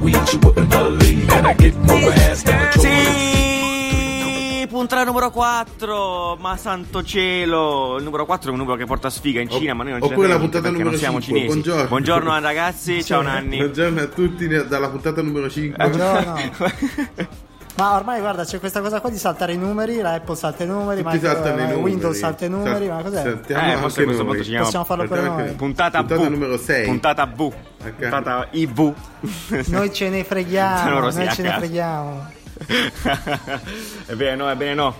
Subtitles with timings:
[0.00, 1.28] weed you wouldn't believe.
[1.32, 6.36] And I get more ass than a Sì, puntata numero 4.
[6.40, 7.96] Ma santo cielo.
[7.98, 10.06] Il numero 4 è un numero che porta sfiga in Cina, ma noi non ne
[10.06, 11.40] Oppure la puntata perché non numero siamo 5.
[11.40, 11.46] cinesi.
[11.60, 11.88] Buongiorno.
[11.88, 13.56] Buongiorno ragazzi, ciao Nanni.
[13.58, 15.84] Buongiorno a tutti dalla puntata numero 5.
[15.84, 17.46] Eh, Buongiorno.
[17.78, 20.66] Ma ormai guarda, c'è questa cosa qua di saltare i numeri, la Apple salta i
[20.66, 21.82] numeri, Tutti Microsoft- saltano i eh, numeri.
[21.92, 23.22] Windows salta i numeri, Sal- ma cos'è?
[23.22, 24.30] saltiamo Eh, anche forse a questo noi.
[24.30, 25.42] punto ci chiama- Possiamo farlo Saltiamo noi.
[25.42, 26.30] anche- Puntata, Puntata V.
[26.30, 26.86] numero 6.
[26.86, 27.40] Puntata V.
[27.40, 27.54] Ok.
[27.96, 28.94] Puntata IV.
[29.68, 32.26] Noi ce ne freghiamo, noi ce ne freghiamo.
[34.06, 34.94] ebbene no, ebbene no.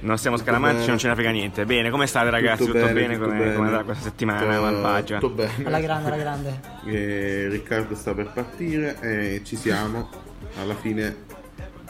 [0.00, 0.86] Non stiamo scaramacci, bene.
[0.88, 1.64] non ce ne frega niente.
[1.64, 2.64] Bene, come state ragazzi?
[2.66, 3.14] Tutto, bene?
[3.14, 3.54] tutto Come, bene.
[3.54, 4.40] come andrà questa settimana?
[4.40, 5.18] Tutto- Malvagia.
[5.18, 5.52] Tutto bene.
[5.64, 6.60] Alla grande, alla grande.
[6.86, 10.08] Eh, Riccardo sta per partire e ci siamo
[10.60, 11.23] alla fine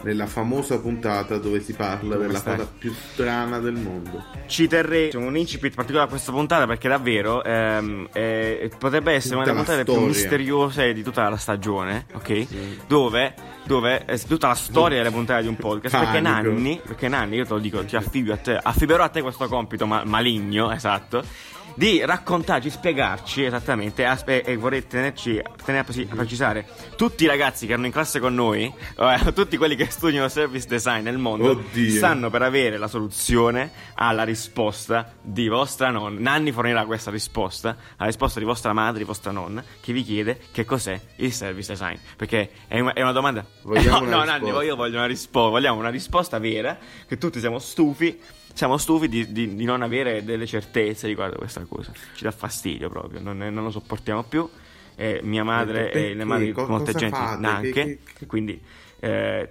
[0.04, 2.56] nella famosa puntata dove si parla della stai?
[2.56, 4.24] cosa più strana del mondo.
[4.46, 9.44] Ci terrei un incipit particolare a questa puntata perché davvero ehm, eh, potrebbe essere una
[9.44, 12.86] Tutta delle la puntate più misteriose di tutta la stagione, ok?
[12.86, 15.96] Dove, dove è tutta la storia delle puntate di un podcast.
[15.98, 16.20] Perché.
[16.20, 19.48] Nanni, perché Nanni, io te lo dico, ti affibio a te, affiberò a te questo
[19.48, 21.24] compito ma- maligno, esatto.
[21.76, 27.26] Di raccontarci, spiegarci esattamente, a- e, vorrei tenerci, tenere a, preci- a precisare, tutti i
[27.26, 31.18] ragazzi che erano in classe con noi, eh, tutti quelli che studiano service design nel
[31.18, 31.96] mondo, Oddio.
[31.96, 36.20] stanno per avere la soluzione alla risposta di vostra nonna.
[36.20, 40.38] Nanni fornirà questa risposta, la risposta di vostra madre, di vostra nonna, che vi chiede
[40.52, 41.96] che cos'è il service design.
[42.16, 43.44] Perché è una, è una domanda.
[43.62, 44.24] Vogliamo no, una no.
[44.24, 45.50] Nanni, io voglio una risposta.
[45.50, 48.20] Vogliamo una risposta vera, che tutti siamo stufi.
[48.54, 51.92] Siamo stufi di, di- di non avere delle certezze riguardo a questa cosa.
[52.14, 54.48] Ci dà fastidio proprio, non, non lo sopportiamo più.
[54.96, 56.10] E mia madre perché?
[56.10, 57.40] e le madri di molta cosa gente fate?
[57.40, 57.70] neanche.
[57.72, 58.60] Che- che- Quindi.
[59.00, 59.48] eh,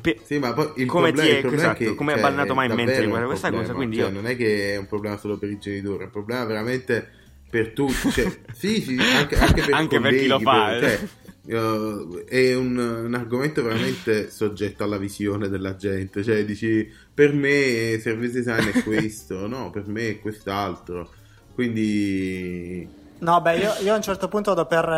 [0.00, 2.54] pe- Sì, ma poi il come problema, ti è, esatto, che, come è cioè, balnato
[2.54, 4.76] mai in mente riguardo un questa cosa, problema, quindi cioè, io- non è che è
[4.78, 7.08] un problema solo per i genitori, è un problema veramente
[7.48, 10.82] per tutti, cioè, sì, sì, anche, anche per, Anche per chi lo colleghi, fa, per-
[10.82, 10.88] eh.
[10.88, 11.08] cioè,
[11.46, 17.98] uh, è un, un argomento veramente soggetto alla visione della gente, cioè dici per me
[18.00, 21.12] service design è questo, no, per me è quest'altro,
[21.52, 24.88] quindi No, beh, io, io a un certo punto vado per.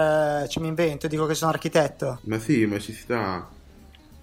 [0.44, 2.22] eh, ci mi invento, dico che sono architetto.
[2.22, 3.48] Ma sì, ma ci sta.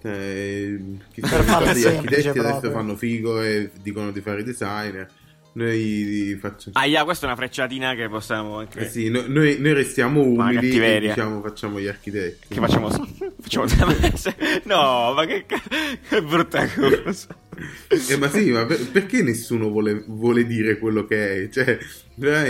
[0.00, 0.78] Cioè,
[1.10, 2.70] chi Per gli architetti adesso proprio.
[2.70, 5.10] fanno figo e dicono di fare designer.
[5.54, 6.76] Noi facciamo.
[6.76, 8.80] Ah, yeah, questa è una frecciatina che possiamo anche.
[8.80, 12.48] Eh sì, no- noi, noi restiamo umili e diciamo facciamo gli architetti.
[12.48, 12.90] Che facciamo.
[13.40, 13.66] facciamo
[14.64, 17.36] no, ma che, che brutta cosa.
[17.86, 21.48] Eh, ma sì, ma per- perché nessuno vuole, vuole dire quello che è?
[21.48, 21.78] Cioè,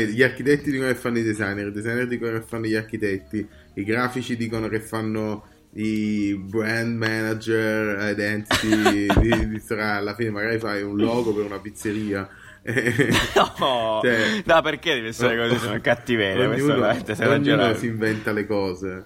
[0.07, 3.85] gli architetti dicono che fanno i designer, i designer dicono che fanno gli architetti, i
[3.85, 9.99] grafici dicono che fanno i brand manager, identity, di, di strada.
[9.99, 12.27] alla fine magari fai un logo per una pizzeria.
[13.59, 15.59] No, Cioè, no, perché deve essere così?
[15.59, 16.49] Sono cattiveria.
[16.49, 16.89] Ognuno,
[17.29, 19.05] ognuno si inventa le cose.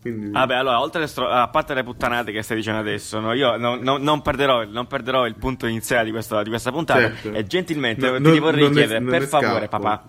[0.00, 0.30] Quindi...
[0.30, 3.76] Vabbè, allora, oltre stro- a parte le puttanate che stai dicendo adesso, no, io no-
[3.80, 7.00] no- non, perderò, non perderò il punto iniziale di questa, di questa puntata.
[7.00, 7.32] Certo.
[7.32, 9.82] E gentilmente No, ti non- vorrei non ne- chiedere, non per ne favore, scappo.
[9.82, 10.08] papà,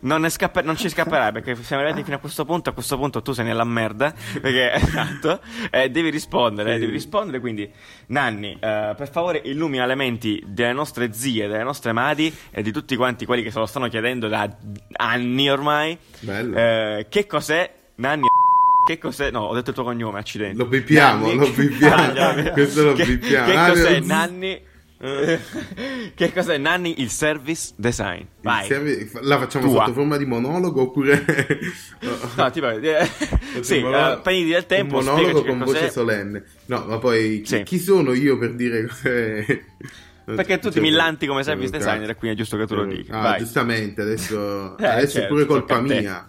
[0.00, 2.70] Non ne- ne scappa- non ci scapperai perché siamo arrivati fino a questo punto.
[2.70, 4.12] A questo punto tu sei nella merda.
[4.40, 6.74] Perché, esatto, eh, devi rispondere.
[6.74, 6.78] Sì.
[6.80, 7.40] Devi rispondere.
[7.40, 7.70] Quindi,
[8.08, 12.72] Nanni, eh, per favore, illumina le menti delle nostre zie, delle nostre madri e di
[12.72, 14.48] tutti quanti quelli che se lo stanno chiedendo da
[14.92, 15.96] anni ormai.
[16.54, 18.26] Eh, che cos'è Nanni?
[18.86, 19.30] Che cos'è?
[19.30, 20.56] No, ho detto il tuo cognome, accidenti.
[20.56, 22.20] Lo bippiamo, Nanni- lo bippiamo.
[22.20, 23.18] Ah, Questo lo che.
[23.18, 24.00] Che cos'è.
[24.00, 24.60] Nanni?
[24.98, 25.38] Eh,
[26.14, 28.22] che cos'è Nanni il service design?
[28.40, 28.64] Vai.
[28.66, 29.80] Serve- La facciamo Tua.
[29.80, 31.22] sotto forma di monologo oppure...
[32.36, 33.06] No, tipo, eh,
[33.60, 35.90] sì, monologo- eh, prendi del tempo, un monologo con voce cos'è.
[35.90, 36.44] solenne.
[36.66, 37.62] No, ma poi chi, Sì.
[37.64, 39.44] chi sono io per dire cos'è?
[40.26, 42.84] Perché tu ti Cioè, millanti come cioè, service designer quindi è giusto che tu lo
[42.86, 43.18] dica.
[43.18, 43.38] Ah, Vai.
[43.38, 46.26] giustamente, adesso, Eh, adesso è certo, pure colpa mia.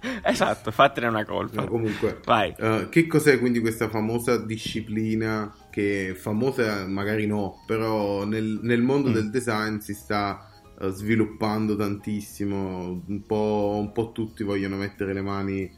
[0.24, 1.62] Esatto, fattene una colpa.
[1.62, 2.54] No, comunque, Vai.
[2.56, 9.10] eh, che cos'è quindi questa famosa disciplina che famosa magari no, però nel, nel mondo
[9.10, 9.12] Mm.
[9.12, 10.48] del design si sta
[10.80, 15.70] eh, sviluppando tantissimo, un po', un po' tutti vogliono mettere le mani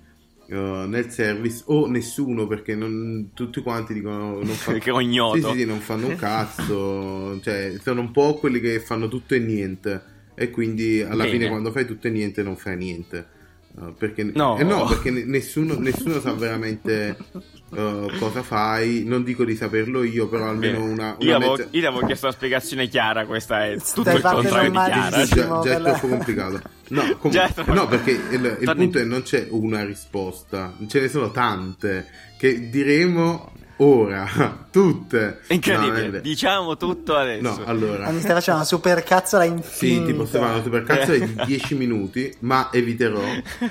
[0.47, 5.37] eh, nel service o nessuno perché non, tutti quanti dicono non fa- Che ognoto.
[5.37, 9.35] Sì, sì, sì, non fanno un cazzo, cioè sono un po' quelli che fanno tutto
[9.35, 10.03] e niente
[10.35, 11.31] e quindi alla Bene.
[11.31, 13.41] fine quando fai tutto e niente non fai niente.
[13.99, 14.59] Perché, No.
[14.59, 17.17] eh no, perché ne- nessuno, nessuno sa veramente
[17.71, 19.03] uh, cosa fai.
[19.07, 20.93] Non dico di saperlo io, però almeno Bene.
[20.93, 24.17] una, una io, avevo, mezza- io avevo chiesto una spiegazione chiara, questa è tutto Stai
[24.17, 25.25] il contrario di chiara.
[25.25, 26.61] Sì, già, già è troppo complicato.
[26.89, 30.77] No, com- Già troppo- no, perché il, il Torni- punto è non c'è una risposta,
[30.87, 33.52] ce ne sono tante che diremo
[33.83, 35.41] ora tutte.
[35.49, 37.43] Incredibile, No, eh, diciamo tutto adesso.
[37.43, 38.11] No, allora.
[38.11, 40.05] Mi stai facendo una super cazzola Sì, infinita.
[40.07, 43.21] ti posso fare una supercazzola di 10 minuti, ma eviterò.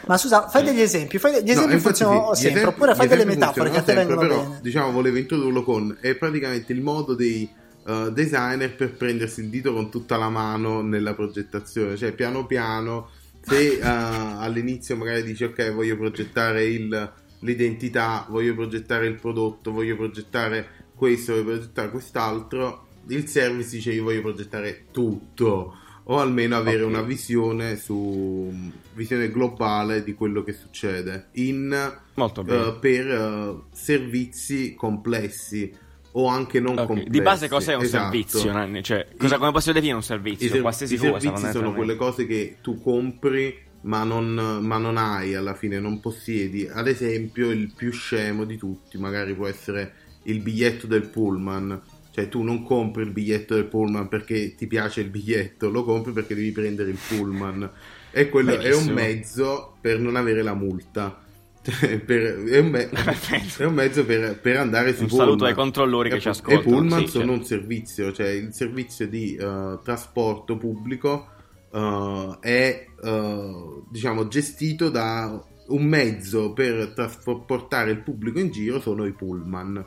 [0.08, 2.76] Ma scusa, fai degli esempi, fai de- gli No, esempi infatti funzionano sì, sempre, esempi-
[2.76, 4.50] oppure fai delle metafore che a te vengono sempre, bene.
[4.50, 7.50] Però, diciamo, volevo introdurlo con è praticamente il modo dei
[7.88, 13.10] eh, designer per prendersi il dito con tutta la mano nella progettazione, cioè piano piano,
[13.44, 17.12] se eh, all'inizio magari dici ok, voglio progettare il-
[17.42, 24.04] l'identità, voglio progettare il prodotto, voglio progettare questo, voglio progettare quest'altro, il service dice io
[24.04, 26.90] voglio progettare tutto o almeno avere Ok.
[26.90, 28.52] una visione su
[28.94, 35.72] visione globale di quello che succede in eh, per eh, servizi complessi
[36.14, 37.10] o anche non Ok, complessi.
[37.10, 38.04] Di base cos'è un Esatto.
[38.12, 38.84] servizio, Nanni?
[38.84, 40.50] Cioè, cosa, I- come posso definire un I, servizio?
[40.50, 41.10] ser- Qualsiasi i cosa.
[41.12, 41.78] servizi sono fondamentalmente.
[41.86, 46.68] quelle cose che tu compri ma non, ma non hai alla fine, non possiedi.
[46.68, 49.94] Ad esempio, il più scemo di tutti magari può essere
[50.24, 51.82] il biglietto del pullman.
[52.12, 56.12] Cioè, tu non compri il biglietto del pullman perché ti piace il biglietto, lo compri
[56.12, 57.70] perché devi prendere il pullman.
[58.12, 58.94] E quello è un Bellissimo.
[58.94, 61.24] mezzo per non avere la multa.
[61.64, 62.90] Cioè, per- è, un me-
[63.58, 66.32] è un mezzo per, per andare su Un saluto ai controllori che e, ci E
[66.32, 67.40] ascoltano, pullman sì, sono certo.
[67.40, 71.31] un servizio, cioè il servizio di eh, trasporto pubblico
[71.72, 79.06] eh, è eh, diciamo gestito da un mezzo per trasportare il pubblico in giro sono
[79.06, 79.86] i pullman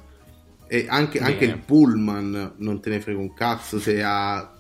[0.67, 4.51] e anche, anche il pullman non te ne frega un cazzo se ha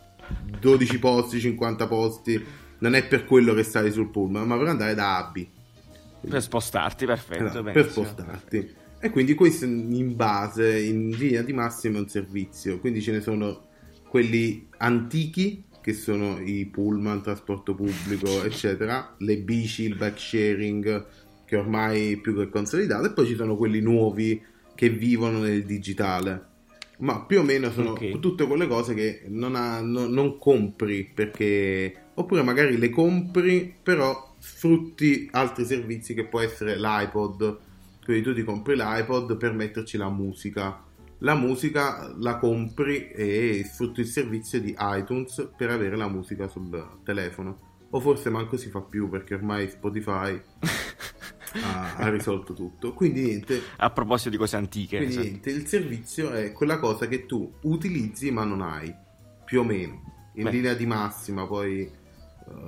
[0.60, 2.44] 12 posti 50 posti
[2.78, 5.46] non è per quello che stai sul pullman ma per andare da A a B
[6.28, 7.44] Per spostarti, perfetto.
[7.44, 8.04] Esatto, per benissimo.
[8.06, 8.74] spostarti.
[8.98, 12.80] E quindi questo in base, in linea di massima è un servizio.
[12.80, 13.66] Quindi ce ne sono
[14.08, 21.06] quelli antichi, che sono i pullman, trasporto pubblico, eccetera, le bici, il bike sharing,
[21.44, 24.40] che ormai è più che consolidato, e poi ci sono quelli nuovi
[24.74, 26.46] che vivono nel digitale.
[27.00, 28.18] Ma più o meno sono Ok.
[28.18, 31.94] tutte quelle cose che non, ha- no- non compri perché...
[32.14, 37.58] Oppure magari le compri, però sfrutti altri servizi che può essere l'iPod.
[38.02, 40.82] Quindi tu ti compri l'iPod per metterci la musica.
[41.24, 47.00] La musica la compri e sfrutti il servizio di iTunes per avere la musica sul
[47.02, 47.72] telefono.
[47.90, 50.38] O forse manco si fa più perché ormai Spotify
[51.62, 52.92] ha, ha risolto tutto.
[52.92, 54.96] Quindi niente, A proposito di cose antiche.
[54.98, 55.28] quindi esatto.
[55.28, 58.92] niente, il servizio è quella cosa che tu utilizzi ma non hai,
[59.46, 60.02] più o meno,
[60.34, 60.50] in Beh.
[60.50, 61.80] linea di massima, poi...
[61.82, 61.90] eh,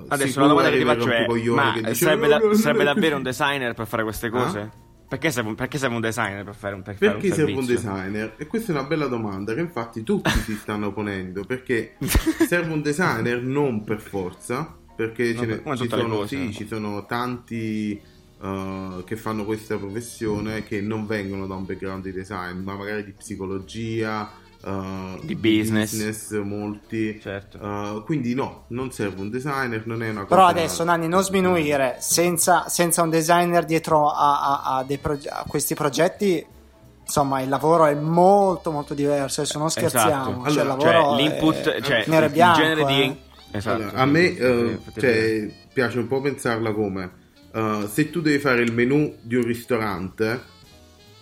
[0.07, 2.83] Adesso la domanda che ti faccio è: ma dice, "No, da- no".
[2.83, 4.59] davvero un designer per fare queste cose?
[4.59, 4.85] Ah?
[5.07, 7.53] Perché, serve, un- perché serve un designer per fare un, per fare un Perché serve
[7.53, 8.33] un designer?
[8.37, 11.45] E questa è una bella domanda che infatti tutti si stanno ponendo.
[11.45, 11.95] Perché
[12.47, 17.05] serve un designer non per forza, perché No, ce ne- ci, sono, sì, ci sono
[17.05, 18.01] tanti
[18.39, 23.05] uh, che fanno questa professione che non vengono da un background di design, ma magari
[23.05, 24.29] di psicologia,
[24.65, 25.91] uh, Di business.
[25.91, 27.19] business, molti.
[27.21, 27.57] Certo.
[27.59, 30.35] Uh, quindi no, non serve un designer, non è una cosa...
[30.35, 35.29] Però adesso, Nanni, non sminuire, senza, senza un designer dietro a, a- a dei proge-
[35.29, 36.45] a questi progetti,
[37.03, 40.45] insomma, il lavoro è molto molto diverso, adesso non scherziamo.
[40.45, 40.51] Esatto.
[40.51, 43.01] Cioè, il Allora, lavoro Cioè, l'input, è cioè, nero e bianco, genere di.
[43.01, 43.17] eh.
[43.51, 43.81] Esatto.
[43.81, 47.11] Allora, a me eh, cioè, piace un po' pensarla come
[47.53, 50.55] eh, se tu devi fare il menù di un ristorante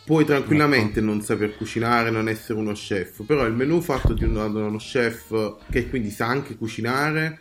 [0.06, 1.08] puoi tranquillamente Ecco.
[1.08, 4.78] non saper cucinare, non essere uno chef, però il menù fatto di uno, da uno
[4.78, 7.40] chef che quindi sa anche cucinare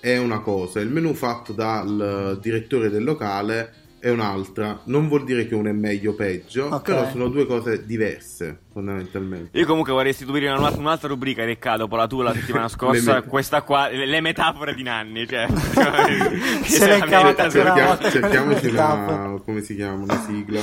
[0.00, 3.72] è una cosa, il menù fatto dal direttore del locale
[4.04, 4.82] è un'altra.
[4.84, 6.82] Non vuol dire che uno è meglio o peggio, Ok.
[6.82, 9.56] però sono due cose diverse fondamentalmente.
[9.58, 13.20] Io comunque vorrei istituire una- un'altra rubrica, Ricca, dopo la tua la settimana scorsa, Le
[13.22, 15.46] me- questa qua, le, le metafore di Nanni, cioè...
[16.64, 20.60] Se l'è cavata Cerchiamo- cerchiamoci una, come si chiama, una sigla.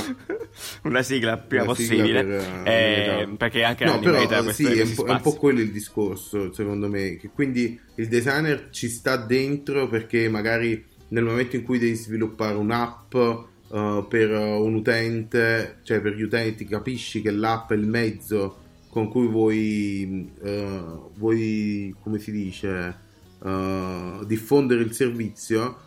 [0.83, 3.35] una sigla prima Una sigla possibile, per, eh, merita.
[3.37, 5.59] perché anche no, però merita eh, sì, è un, questi po', è un po' quello
[5.59, 11.55] il discorso secondo me che quindi il designer ci sta dentro perché magari nel momento
[11.55, 17.31] in cui devi sviluppare un'app eh, per un utente cioè per gli utenti capisci che
[17.31, 18.57] l'app è il mezzo
[18.91, 20.83] con cui vuoi, eh,
[21.15, 22.95] vuoi come si dice
[23.43, 25.77] eh, diffondere il servizio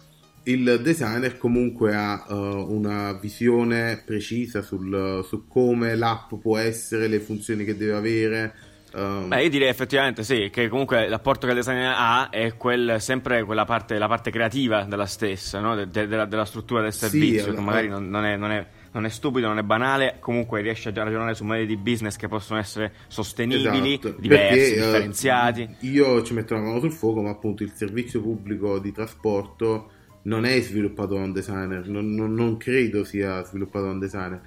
[0.44, 7.20] il designer comunque ha eh, una visione precisa sul, su come l'app può essere, le
[7.20, 8.54] funzioni che deve avere.
[8.94, 13.00] ehm, Beh, io direi effettivamente sì, che comunque l'apporto che il designer ha è quel-
[13.00, 15.74] sempre quella parte, la parte creativa della stessa, no?
[15.74, 18.50] De- de- della, della struttura del Sì, servizio, che allora- magari non, non è, non
[18.50, 22.16] è- non è stupido, non è banale, comunque riesce a ragionare su modelli di business
[22.16, 25.76] che possono essere sostenibili, esatto, diversi, perché, eh, differenziati.
[25.80, 29.90] io ci metto la mano sul fuoco, ma appunto il servizio pubblico di trasporto
[30.24, 34.40] non è sviluppato da un designer, non, non- non credo sia sviluppato da un designer.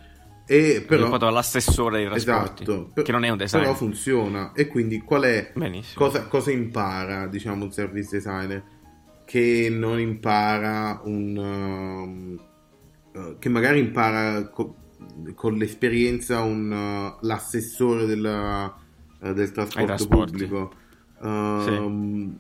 [0.50, 3.66] E però, sviluppato dall'assessore dei trasporti, esatto, per- che non è un designer.
[3.66, 4.52] Però funziona.
[4.54, 5.52] E quindi qual è
[5.94, 8.64] cosa, cosa impara, diciamo, un service designer?
[9.26, 12.38] Che non impara un...
[13.14, 14.76] eh, che magari impara co-
[15.36, 18.74] con l'esperienza un, uh, l'assessore della-
[19.22, 20.72] eh, del trasporto pubblico.
[21.20, 22.38] Um,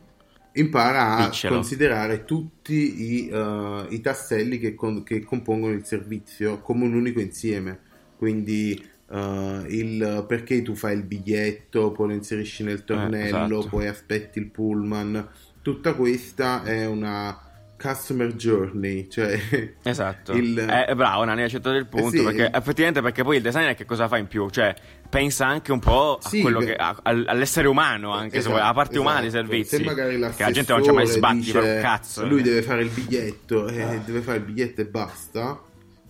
[0.60, 1.56] Impara a Diccelo.
[1.56, 7.20] considerare tutti i, uh, i tasselli che, con- che compongono il servizio come un unico
[7.20, 7.80] insieme.
[8.18, 13.68] Quindi uh, il perché tu fai il biglietto, poi lo inserisci nel tornello, esatto.
[13.76, 15.28] poi aspetti il pullman.
[15.62, 17.47] Tutta questa è una
[17.80, 19.40] customer journey, cioè
[19.84, 20.34] Esatto.
[20.34, 22.08] il- Eh, bravo, Nani, hai accettato il punto.
[22.16, 22.24] Eh sì.
[22.24, 24.50] perché effettivamente, perché poi il designer che cosa fa in più?
[24.50, 24.74] Cioè,
[25.10, 28.74] pensa anche un po' a Sì, che, a- al- all'essere umano, anche se vuoi, la
[28.74, 29.46] parte umana dei esatto.
[29.46, 29.76] servizi.
[29.78, 32.26] Se magari Perché la gente non c'ha mai sbatti per un dice, cazzo.
[32.28, 32.44] Lui eh.
[32.44, 35.62] deve fare il biglietto, eh, deve fare il biglietto e basta.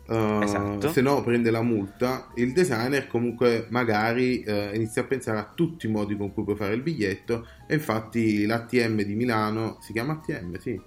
[0.09, 0.89] Uh, Esatto.
[0.93, 2.29] Se no prende la multa.
[2.35, 6.55] Il designer comunque magari eh, inizia a pensare a tutti i modi con cui puoi
[6.55, 7.45] fare il biglietto.
[7.67, 10.79] E infatti l'ATM di Milano si chiama ATM, sì.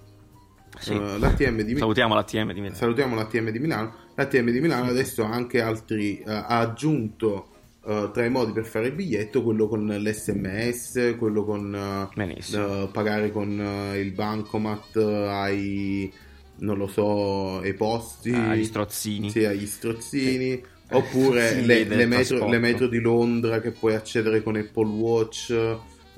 [0.81, 0.93] Sì.
[0.93, 2.75] Uh, L'ATM di Milano Salutiamo l'ATM di Milano.
[2.75, 3.93] salutiamo l'ATM di Milano.
[4.15, 7.47] L'ATM di Milano adesso ha anche altri, eh, ha aggiunto
[7.85, 12.83] eh, tra i modi per fare il biglietto quello con l'SMS, quello con eh, Benissimo.
[12.83, 16.13] eh, pagare con eh, il bancomat eh, ai,
[16.57, 19.29] non lo so, ai posti, Ah, gli strozzini.
[19.31, 20.63] sì, agli strozzini.
[20.93, 25.51] Oppure Sì, le, le metro, le metro di Londra che puoi accedere con Apple Watch.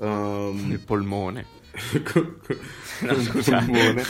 [0.00, 1.46] ehm, Il polmone.
[2.12, 2.58] con, con-
[3.00, 3.64] No, con scusate.
[3.66, 4.02] polmone.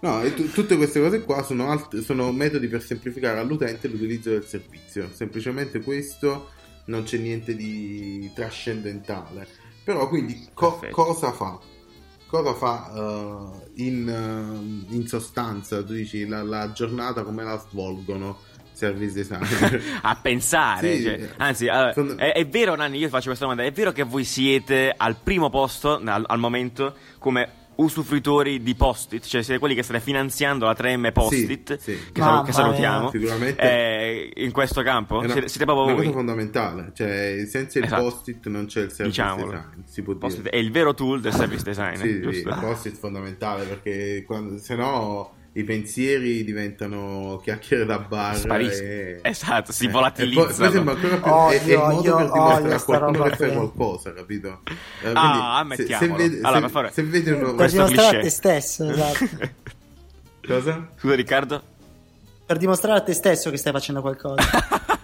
[0.00, 4.44] No, tu- tutte queste cose qua sono, alt- sono metodi per semplificare all'utente l'utilizzo del
[4.44, 5.10] servizio.
[5.12, 6.50] Semplicemente questo,
[6.86, 9.46] non c'è niente di trascendentale.
[9.84, 11.58] Però quindi co- cosa fa?
[12.26, 15.82] Cosa fa eh, in, eh, in sostanza?
[15.82, 18.38] Tu dici la, la giornata come la svolgono
[18.72, 19.82] service designer?
[20.02, 20.96] a pensare.
[20.96, 23.72] Sì, cioè, eh, anzi, allora, sono- è, è vero, Nanni, io faccio questa domanda: è
[23.72, 27.48] vero che voi siete al primo posto al, al momento come
[27.82, 32.12] usufruitori di post-it, cioè siete quelli che state finanziando la 3M post-it, Sì, sì.
[32.12, 35.20] che, Mamma che salutiamo, eh, in questo campo?
[35.20, 36.04] È una, siete, siete proprio una voi.
[36.04, 38.02] cosa fondamentale, cioè senza il Esatto.
[38.02, 39.50] post-it non c'è il service Diciamolo.
[39.52, 40.54] design, si può Post-it dire.
[40.56, 44.74] è il vero tool del service design, Sì, il post-it è fondamentale perché quando, se
[44.74, 48.88] no i pensieri diventano chiacchiere da bar Spariscono.
[48.88, 49.18] e...
[49.22, 50.48] Esatto, si eh, volatilizzano.
[50.50, 53.24] e poi, sembra ancora più Odio, è, è il modo odio, per dimostrare a qualcuno
[53.24, 53.56] che fai qui.
[53.56, 54.60] qualcosa, capito?
[55.02, 55.98] Eh, Ah, ammettiamolo.
[56.18, 57.46] Se, se, vede- Allora, se- se vedi uno...
[57.46, 59.28] per questo dimostrare a te stesso, esatto.
[60.46, 60.88] Cosa?
[60.98, 61.62] Scusa, Riccardo?
[62.46, 64.42] per dimostrare a te stesso che stai facendo qualcosa.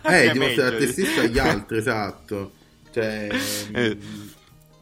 [0.03, 0.79] Eh, dimostrare a meglio.
[0.79, 2.53] te stesso e agli altri, esatto.
[2.93, 3.29] Cioè,
[3.73, 3.99] Eh.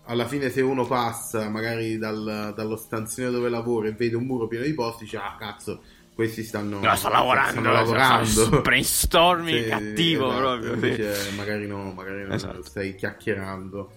[0.06, 4.46] Alla fine se uno passa magari dal- dallo stanzino dove lavora e vede un muro
[4.46, 5.82] pieno di posti, dice, ah cazzo,
[6.14, 8.26] questi stanno, No, sto lavorando, stanno lavorando.
[8.26, 10.68] sto brainstorming Sì, cattivo esatto, proprio.
[10.68, 10.74] sì.
[10.74, 12.62] invece magari no, magari no, Esatto.
[12.62, 13.92] stai chiacchierando.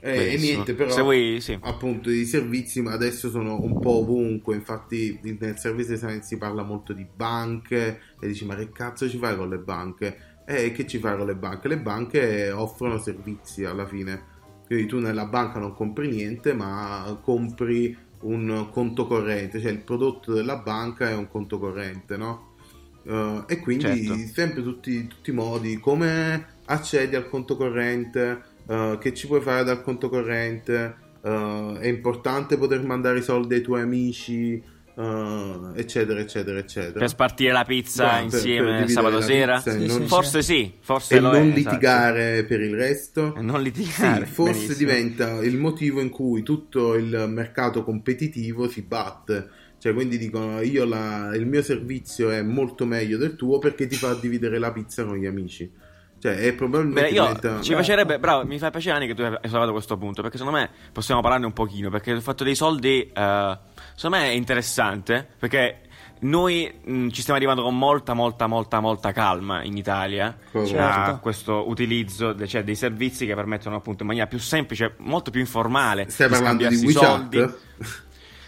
[0.00, 1.56] Eh, e niente, però vuoi, sì.
[1.62, 6.62] appunto i servizi ma adesso sono un po' ovunque, infatti nel service design si parla
[6.62, 10.18] molto di banche e dici ma che cazzo ci fai con le banche?
[10.46, 11.68] Eh, che ci fai con le banche?
[11.68, 14.22] Le banche offrono servizi alla fine,
[14.74, 20.32] quindi tu nella banca non compri niente ma compri un conto corrente, cioè il prodotto
[20.32, 22.52] della banca è un conto corrente, no?
[23.04, 24.32] Eh, e quindi Certo.
[24.32, 29.62] sempre tutti, tutti i modi, come accedi al conto corrente, eh, che ci puoi fare
[29.62, 34.62] dal conto corrente, eh, è importante poter mandare i soldi ai tuoi amici,
[34.96, 36.98] eh, eccetera, eccetera, eccetera.
[37.00, 39.60] Per spartire la pizza per- insieme per dividere sabato sera?
[39.60, 41.54] Sì, non- sì, forse sì, forse e non è, esatto.
[41.56, 43.34] litigare per il resto.
[43.34, 44.26] E non litigare.
[44.26, 44.76] Sì, forse benissimo.
[44.76, 49.48] diventa il motivo in cui tutto il mercato competitivo si batte.
[49.78, 53.96] Cioè, quindi dicono: Io la- il mio servizio è molto meglio del tuo perché ti
[53.96, 55.70] fa dividere la pizza con gli amici.
[56.24, 57.60] Cioè, è probabilmente Beh, io diventa.
[57.60, 60.58] ci piacerebbe, bravo, mi fa piacere anche che tu hai sollevato questo punto, perché secondo
[60.58, 63.58] me possiamo parlarne un pochino, perché il fatto dei soldi, eh,
[63.94, 65.80] secondo me è interessante, perché
[66.20, 70.72] noi mh, ci stiamo arrivando con molta, molta, molta, molta calma in Italia Cosa?
[70.92, 71.18] a Certo.
[71.20, 75.40] questo utilizzo de- cioè, dei servizi che permettono appunto in maniera più semplice, molto più
[75.40, 77.04] informale, Stai parlando di WeChat?
[77.04, 77.52] soldi.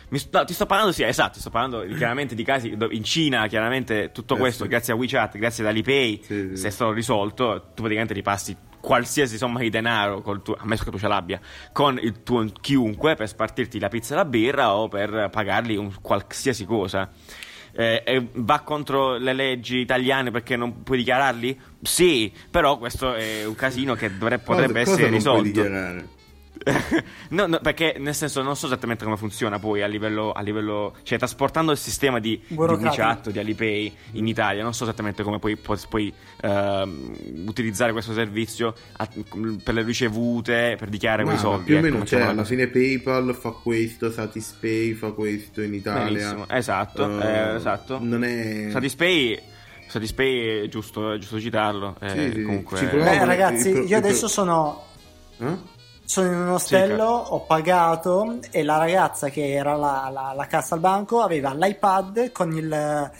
[0.08, 3.02] Mi sto- no, ti sto parlando, sì, esatto, ti sto parlando chiaramente di casi in
[3.02, 4.68] Cina, chiaramente tutto Eh, questo sì.
[4.70, 6.56] grazie a WeChat, grazie ad Alipay, Sì, sì.
[6.56, 10.90] se è stato risolto, tu praticamente ripassi qualsiasi somma di denaro, col tuo, ammesso che
[10.92, 11.40] tu ce l'abbia,
[11.72, 15.92] con il tuo chiunque per spartirti la pizza e la birra o per pagargli un
[16.00, 17.10] qualsiasi cosa.
[17.78, 21.60] Eh, va contro le leggi italiane perché non puoi dichiararli?
[21.82, 26.14] Sì, però questo è un casino che dovrebbe, Cosa- potrebbe cosa essere non puoi risolto.
[27.30, 30.94] no, no, perché nel senso non so esattamente come funziona poi a livello, a livello
[31.04, 35.38] cioè trasportando il sistema di, di WeChat, di Alipay in Italia, non so esattamente come
[35.38, 36.48] puoi, puoi uh,
[37.46, 39.08] utilizzare questo servizio a,
[39.62, 41.64] per le ricevute, per dichiarare quei soldi.
[41.66, 46.04] Più o ecco, meno, cioè, alla fine PayPal fa questo, Satispay fa questo in Italia.
[46.04, 46.48] Benissimo.
[46.48, 47.98] Esatto, uh, eh, esatto.
[48.00, 48.68] Non è...
[48.70, 49.40] Satispay
[49.86, 51.96] Satispay è giusto, è giusto citarlo.
[52.00, 52.42] Eh, sì, sì.
[52.42, 52.88] Comunque...
[52.88, 54.82] Beh, ragazzi, io adesso sono.
[55.38, 55.74] Eh?
[56.06, 60.46] Sono in un ostello, sì, ho pagato e la ragazza che era la, la, la
[60.46, 63.10] cassa al banco aveva l'iPad con il...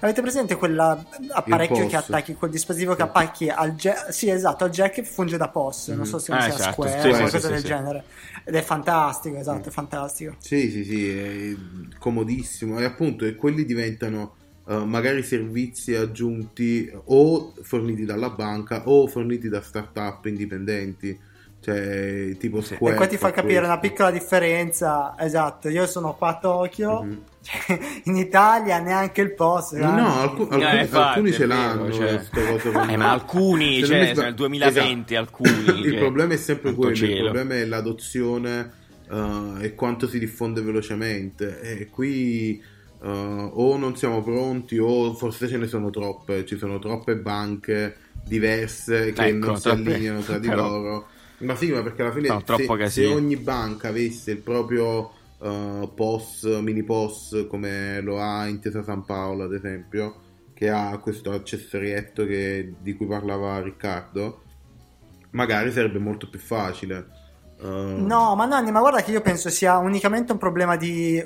[0.00, 4.12] Avete presente quell'apparecchio che attacchi, quel dispositivo che attacchi al jack?
[4.12, 6.72] Sì, esatto, al jack funge da POS, non so se non ah, sia esatto.
[6.72, 8.04] Square sì, o qualcosa sì, del sì, genere.
[8.44, 10.36] Ed è fantastico, esatto, è fantastico.
[10.38, 11.56] Sì, sì, sì, è
[11.98, 12.78] comodissimo.
[12.78, 19.48] E appunto, e quelli diventano uh, magari servizi aggiunti o forniti dalla banca o forniti
[19.48, 21.26] da start-up indipendenti
[21.60, 23.66] cioè tipo Square e qua ti fa capire questo.
[23.66, 27.18] una piccola differenza esatto io sono qua a Tokyo mm-hmm.
[27.42, 31.92] cioè, in Italia neanche il post no, no alcun, alcuni, eh, infatti, alcuni ce l'hanno
[31.92, 32.20] cioè.
[32.88, 35.42] eh, ma alcuni cioè, nel 2020 esatto.
[35.42, 37.14] alcuni il problema è sempre quello cielo.
[37.14, 38.72] il problema è l'adozione
[39.08, 42.62] uh, e quanto si diffonde velocemente e qui
[43.00, 47.96] uh, o non siamo pronti o forse ce ne sono troppe ci sono troppe banche
[48.24, 50.68] diverse che ecco, non si allineano tra di però...
[50.68, 55.12] loro ma sì, ma perché alla fine no, se, se, ogni banca avesse il proprio
[55.38, 60.20] uh, POS, mini POS come lo ha Intesa San Paolo ad esempio,
[60.54, 64.42] che ha questo accessorietto che, di cui parlava Riccardo,
[65.30, 67.06] magari sarebbe molto più facile.
[67.60, 68.04] Uh...
[68.04, 71.22] No, ma Nanni, ma guarda che io penso sia unicamente un problema di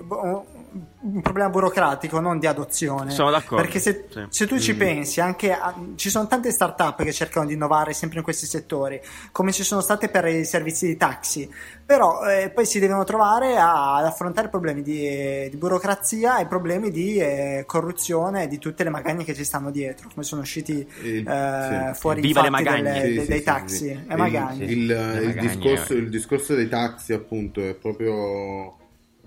[1.03, 3.11] un problema burocratico, non di adozione.
[3.11, 3.63] Sono d'accordo.
[3.63, 4.25] Perché se, sì.
[4.29, 4.79] se tu ci mm.
[4.79, 9.01] pensi, anche a, ci sono tante start-up che cercano di innovare sempre in questi settori,
[9.33, 11.51] come ci sono state per i servizi di taxi,
[11.85, 16.91] però eh, poi si devono trovare a, ad affrontare problemi di, di, burocrazia e problemi
[16.91, 21.25] di eh, corruzione di tutte le magagne che ci stanno dietro, come sono usciti eh,
[21.25, 22.01] sì.
[22.01, 24.65] fuori Viva i delle, sì, dei taxi e magagne.
[24.65, 28.81] Il, il, il, discorso, il discorso dei taxi appunto è proprio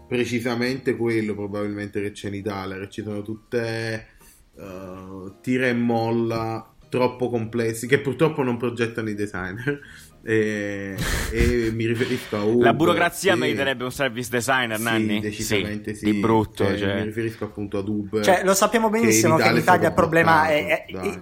[0.07, 4.07] precisamente quello probabilmente che c'è in Italia, che ci sono tutte
[4.53, 9.79] uh, tira e molla troppo complessi che purtroppo non progettano i designer.
[10.27, 10.95] E,
[11.31, 13.39] e mi riferisco a Uber la burocrazia che...
[13.41, 16.95] meriterebbe un service designer sì, Nanni decisamente sì, sì, di brutto cioè, cioè.
[16.95, 20.85] mi riferisco appunto ad Uber cioè, lo sappiamo benissimo che in Italia, il problema è,
[20.87, 21.21] è,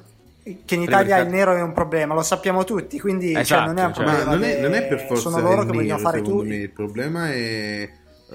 [0.66, 3.78] che in Italia il nero è un problema, lo sappiamo tutti, quindi esatto, cioè, non
[3.78, 4.06] è un cioè.
[4.06, 4.32] problema.
[4.32, 6.44] non, è, non è per forza sono loro che nero, vogliono fare tutto.
[6.44, 7.90] Il problema è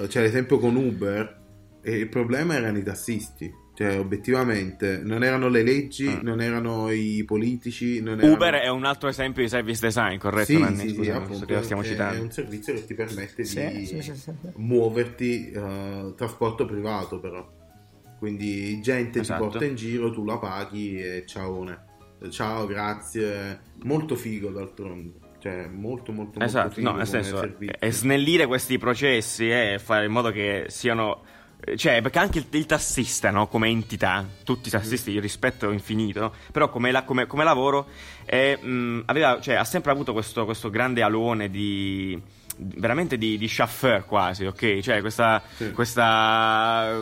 [0.06, 1.36] cioè l'esempio con Uber
[1.82, 3.66] e il problema erano i tassisti.
[3.78, 6.18] Cioè obiettivamente non erano le leggi ah.
[6.20, 8.34] non erano i politici non erano...
[8.34, 10.88] Uber è un altro esempio di service design corretto sì, Nanni?
[10.88, 12.18] sì, Scusa, sì appunto, stiamo è, citando.
[12.18, 17.20] è un servizio che ti permette sì, di sì, sì, sì, muoverti uh, trasporto privato
[17.20, 17.48] però.
[18.18, 19.44] Quindi gente esatto.
[19.44, 21.64] ti porta in giro tu la paghi e ciao
[22.30, 23.60] ciao grazie.
[23.84, 29.48] Molto figo d'altronde cioè molto molto esatto, molto no, nel senso è snellire questi processi
[29.48, 31.22] e fare in modo che siano
[31.76, 33.48] cioè perché anche il, il tassista no?
[33.48, 37.88] come entità tutti i tassisti io rispetto infinito però come, la, come, come lavoro
[38.24, 42.20] è, mh, aveva, cioè, ha sempre avuto questo, questo grande alone di
[42.58, 45.72] veramente di, di chauffeur quasi ok cioè questa, sì.
[45.72, 46.92] questa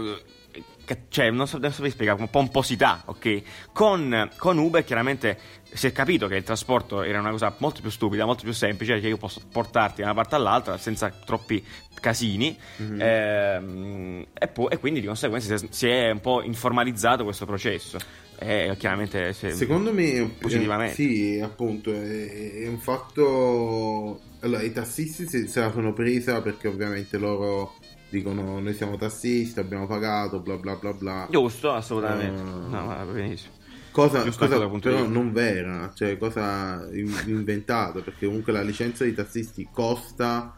[1.09, 3.43] cioè, non so, adesso vi spiegare, come pomposità, ok?
[3.73, 5.39] Con, con, Uber chiaramente
[5.73, 9.01] si è capito che il trasporto era una cosa molto più stupida, molto più semplice,
[9.01, 11.65] che io posso portarti da una parte all'altra senza troppi
[12.01, 13.01] casini mm-hmm.
[13.01, 17.99] ehm, e, po- e, quindi di conseguenza si è un po' informalizzato questo processo.
[18.39, 20.95] E chiaramente se, secondo me positivamente.
[20.95, 27.17] sì appunto è, è un fatto allora i tassisti se la sono presa perché ovviamente
[27.17, 27.77] loro
[28.17, 31.29] dicono noi siamo tassisti, abbiamo pagato, bla bla bla bla.
[31.31, 32.41] Giusto, assolutamente.
[32.41, 33.55] Uh, no, va benissimo.
[33.91, 40.55] Cosa, cosa però non vera, cioè cosa inventata, perché comunque la licenza di tassisti costa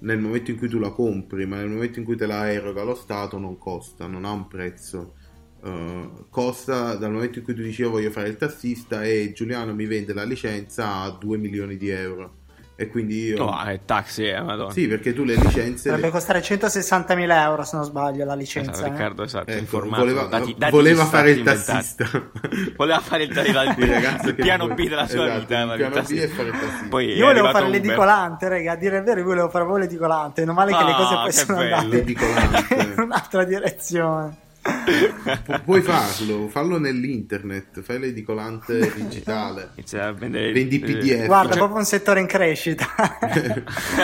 [0.00, 2.82] nel momento in cui tu la compri, ma nel momento in cui te la eroga
[2.84, 5.14] lo Stato non costa, non ha un prezzo.
[5.60, 9.74] Uh, costa dal momento in cui tu dici io voglio fare il tassista e Giuliano
[9.74, 12.37] mi vende la licenza a 2 milioni di euro
[12.80, 13.38] e quindi io...
[13.38, 14.70] No, è taxi, eh, madonna.
[14.70, 15.88] Sì, perché tu le licenze...
[15.88, 16.12] Dovrebbe le...
[16.12, 18.70] costare 160.000 euro se non sbaglio la licenza.
[18.70, 18.90] Esatto, eh?
[18.90, 20.02] Riccardo, esatto, ecco, informato.
[20.04, 22.06] Voleva, dati, dati voleva fare il tassista.
[22.78, 25.62] voleva fare il, il, il, il piano B della sua esatto, vita.
[25.62, 26.86] Il piano B è fare il tassista.
[26.88, 30.44] Poi io volevo fare l'edicolante, raga, a dire il vero io volevo fare voi l'edicolante.
[30.44, 32.36] Non male che oh, le cose poi sono bello.
[32.36, 34.46] andate in un'altra direzione.
[34.60, 39.70] Pu- puoi farlo, fallo nell'internet, fai l'edicolante digitale.
[39.76, 41.26] Inizia a vendere Vendi PDF.
[41.26, 42.86] Guarda, Cioè- proprio un settore in crescita.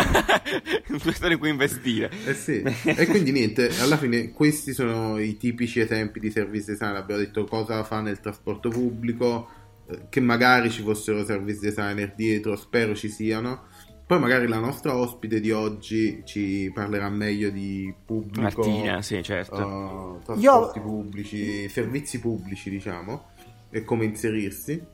[0.88, 2.11] un settore in cui investire.
[2.27, 2.62] Eh sì.
[2.85, 6.95] E quindi niente, alla fine questi sono i tipici esempi di service design.
[6.95, 9.49] Abbiamo detto cosa fa nel trasporto pubblico,
[9.88, 13.67] eh, che magari ci fossero service designer dietro, spero ci siano.
[14.07, 20.19] Poi magari la nostra ospite di oggi ci parlerà meglio di pubblico, Martina, sì, certo.
[20.19, 23.29] eh, trasporti pubblici, servizi pubblici, diciamo,
[23.71, 24.93] e come inserirsi.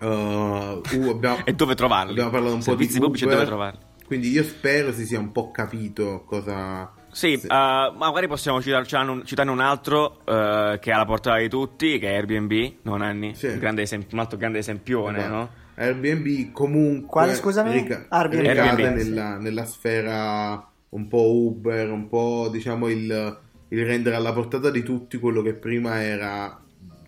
[0.00, 2.12] Uh, uh, abbiamo, e dove trovarli?
[2.12, 3.78] abbiamo parlato un Servizi po' di pubblici e Uber, dove trovarli.
[4.06, 6.90] Quindi io spero si sia un po' capito cosa...
[7.12, 11.98] Sì, se- eh, magari possiamo citar- citarne un, altro che è alla portata di tutti,
[11.98, 13.34] che è Airbnb, non Anni?
[13.34, 13.48] Sì.
[13.48, 15.34] Un, grande esempio- un altro grande esempione, Esatto.
[15.34, 15.50] no?
[15.80, 17.72] Airbnb comunque Quale, scusami?
[17.72, 18.40] rica- Airbnb.
[18.40, 23.38] ricade Airbnb, nella, nella sfera un po' Uber, un po' diciamo il,
[23.68, 26.60] il rendere alla portata di tutti quello che prima era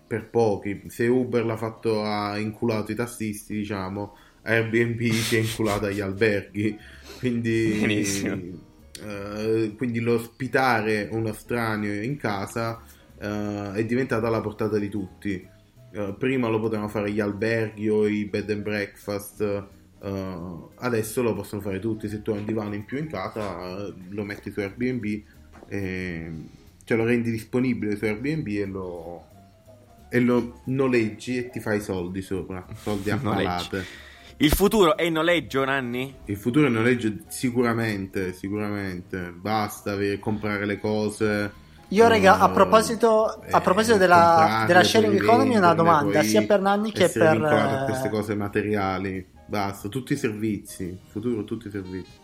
[0.07, 0.83] per pochi.
[0.87, 6.77] Se Uber l'ha fatto ha inculato i tassisti, diciamo, Airbnb si è inculato agli alberghi.
[7.19, 8.39] Quindi, Benissimo.
[9.01, 12.81] eh, quindi l'ospitare uno estraneo in casa
[13.19, 15.47] eh, è diventata alla portata di tutti.
[15.95, 21.35] Eh, prima lo potevano fare gli alberghi o i bed and breakfast, eh, adesso lo
[21.35, 22.09] possono fare tutti.
[22.09, 25.21] Se tu hai un divano in più in casa, eh, lo metti su Airbnb,
[25.67, 26.31] e,
[26.83, 29.25] cioè lo rendi disponibile su Airbnb e lo,
[30.09, 33.85] e lo noleggi e ti fai soldi sopra, soldi a palate.
[34.37, 36.15] Il futuro è il noleggio, Nanni?
[36.25, 39.31] Il futuro è noleggio sicuramente, sicuramente.
[39.31, 41.61] Basta comprare le cose.
[41.93, 46.27] Io, raga, a eh, proposito, a eh, proposito della, della sharing economy, una domanda poi
[46.27, 47.85] sia per Nanni che per.
[47.85, 49.25] queste eh, cose materiali.
[49.45, 50.97] Basta, tutti i servizi.
[51.05, 52.21] Futuro, tutti i servizi.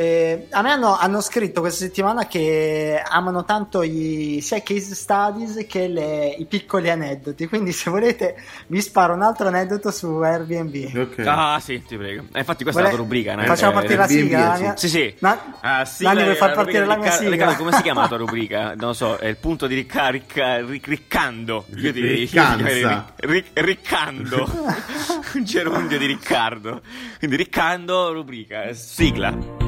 [0.00, 4.94] Eh, a me hanno, hanno scritto questa settimana che amano tanto i, sia i case
[4.94, 7.48] studies che le- i piccoli aneddoti.
[7.48, 8.36] Quindi, se volete,
[8.68, 10.96] vi sparo un altro aneddoto su Airbnb.
[10.96, 11.24] Ok.
[11.26, 12.26] Ah, sì, ti prego.
[12.32, 13.48] Eh, infatti questa Vuole- è la tua rubrica, Nanni.
[13.48, 14.46] Facciamo Eh, partire la Airbnb, sigla.
[14.46, 14.62] la sì.
[14.62, 15.14] mia- Sì, sì.
[15.18, 17.30] Na- Ah, sigla Nanni, vuoi far la partire la mia sigla?
[17.30, 18.62] Ricca- Riccardo, come si chiama la tua rubrica?
[18.76, 21.64] Non lo so, è il punto di ricca, ricca, ric- riccando.
[21.74, 23.14] Io ti Riccanza.
[23.18, 24.46] ric- riccando.
[25.34, 26.82] Un gerundio di Riccardo.
[27.18, 29.67] Quindi riccando, rubrica, sigla.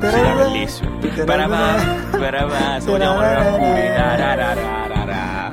[0.00, 0.90] Sigla bellissima.
[1.24, 1.74] Barabà,
[2.16, 5.50] barabà, sogniamo nella ra-ra-ra-ra-ra.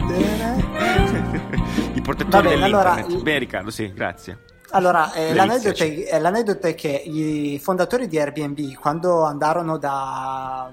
[1.94, 3.24] I protettori Va bene, allora- dell'internet.
[3.24, 4.40] Bene Riccardo, sì, grazie.
[4.72, 10.70] Allora, eh, l'aneddoto, è, eh, l'aneddoto è che i fondatori di Airbnb, quando andarono da-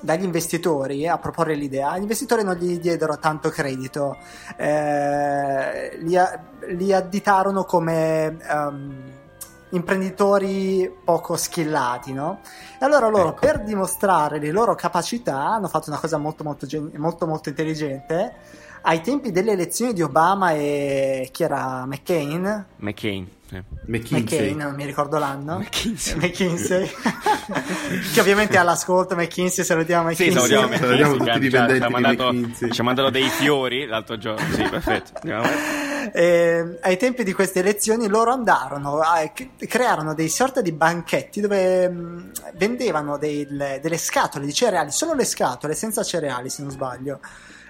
[0.00, 4.16] dagli investitori a proporre l'idea, gli investitori non gli diedero tanto credito,
[4.56, 6.16] eh, li,
[6.76, 9.14] li additarono come ehm,
[9.70, 12.40] imprenditori poco skillati, no?
[12.80, 13.40] E allora loro, Ecco.
[13.40, 18.34] per dimostrare le loro capacità, hanno fatto una cosa molto molto, gen- molto, molto intelligente.
[18.82, 23.28] Ai tempi delle elezioni di Obama e chi era McCain, McCain.
[23.48, 23.62] Sì.
[23.86, 24.20] McKinsey.
[24.22, 25.58] McCain, non mi ricordo l'anno.
[25.58, 26.16] McKinsey.
[26.20, 26.90] McKinsey.
[28.12, 30.48] che ovviamente all'ascolto McKinsey, salutiamo Sì, McKinsey.
[30.48, 31.18] salutiamo Salutiamo McKinsey.
[31.18, 32.70] tutti che i ci ha- dipendenti ci ha mandato, McKinsey.
[32.72, 34.54] ci ha mandato dei fiori l'altro giorno.
[34.54, 35.20] Sì, perfetto.
[36.12, 39.28] Eh, ai tempi di queste elezioni loro andarono a
[39.58, 45.24] crearono dei sorta di banchetti dove mh, vendevano del- delle scatole di cereali, solo le
[45.24, 47.18] scatole, senza cereali se non sbaglio.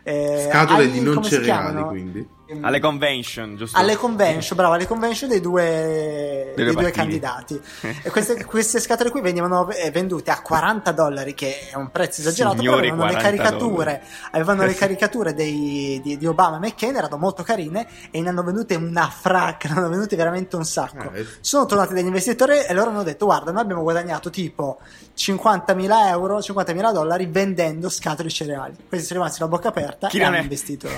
[0.03, 2.29] Eh, Scatole ai- di non cereali, quindi.
[2.61, 3.77] Alle convention, giusto?
[3.79, 7.61] alle convention, bravo, alle convention dei due, Dei due candidati.
[8.07, 12.21] E queste, queste scatole qui venivano eh, vendute a 40 dollari, che è un prezzo
[12.21, 16.95] esagerato, Signori, avevano le 40 caricature, avevano le caricature dei- di, di Obama e McCain,
[16.95, 21.11] erano molto carine e ne hanno vendute una fracca, ne hanno vendute veramente un sacco.
[21.11, 21.27] Ah, eh.
[21.41, 24.79] Sono tornati degli investitori e loro hanno detto: Guarda, noi abbiamo guadagnato tipo
[25.17, 28.75] 50.000 euro, 50.000 dollari vendendo scatole di cereali.
[28.89, 30.89] Questi sono rimasti la bocca aperta Chi e hanno è- investito.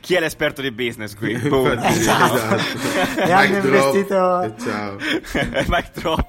[0.00, 1.36] Chi è l'esperto di business qui?
[1.48, 1.78] Boom.
[1.82, 2.34] Esatto.
[2.34, 3.20] esatto.
[3.22, 4.96] E hanno investito- e ciao.
[5.68, 6.26] Mic drop.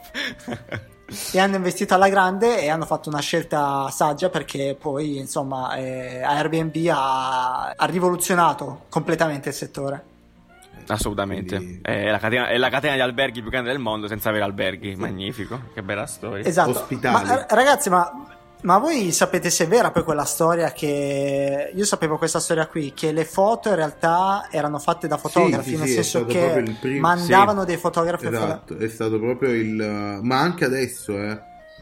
[1.32, 6.22] e hanno investito alla grande e hanno fatto una scelta saggia perché poi insomma eh,
[6.22, 10.04] Airbnb ha, ha rivoluzionato completamente il settore
[10.88, 11.56] Assolutamente.
[11.56, 14.44] Quindi- È, la catena, è la catena di alberghi più grande del mondo senza avere
[14.44, 14.96] alberghi.
[14.96, 15.60] Magnifico.
[15.74, 16.46] Che bella storia.
[16.46, 18.12] esatto ma, eh, ragazzi ma,
[18.64, 22.92] ma voi sapete se è vera poi quella storia che io sapevo questa storia qui
[22.94, 27.00] che le foto in realtà erano fatte da fotografi sì, nel sì, senso che primo-
[27.08, 27.68] mandavano sì.
[27.68, 30.20] dei fotografi Esatto, è stato proprio il...
[30.22, 31.40] Ma anche adesso, eh.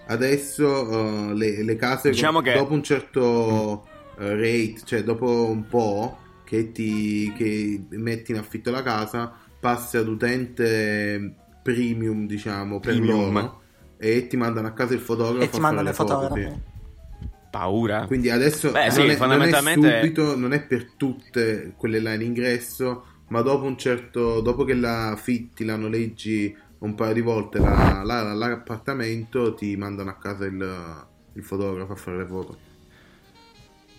[0.07, 0.89] Adesso
[1.29, 3.85] eh, le, le case Diciamo che- dopo un certo
[4.19, 9.95] eh, rate, cioè dopo un po' che ti che metti in affitto la casa, passi
[9.97, 13.33] ad utente premium, diciamo, per Premium.
[13.33, 13.61] loro.
[13.97, 16.49] e ti mandano a casa il fotografo E ti mandano le foto, fotografo.
[16.49, 16.69] sì.
[17.51, 18.05] Paura.
[18.07, 21.99] Quindi adesso Beh, non, sì, è, non è fondamentalmente- subito, non è per tutte quelle
[21.99, 27.13] là in ingresso, ma dopo un certo, dopo che la fitti, la noleggi un paio
[27.13, 32.25] di volte la- la- l'appartamento, ti mandano a casa il, il fotografo a fare le
[32.25, 32.57] foto.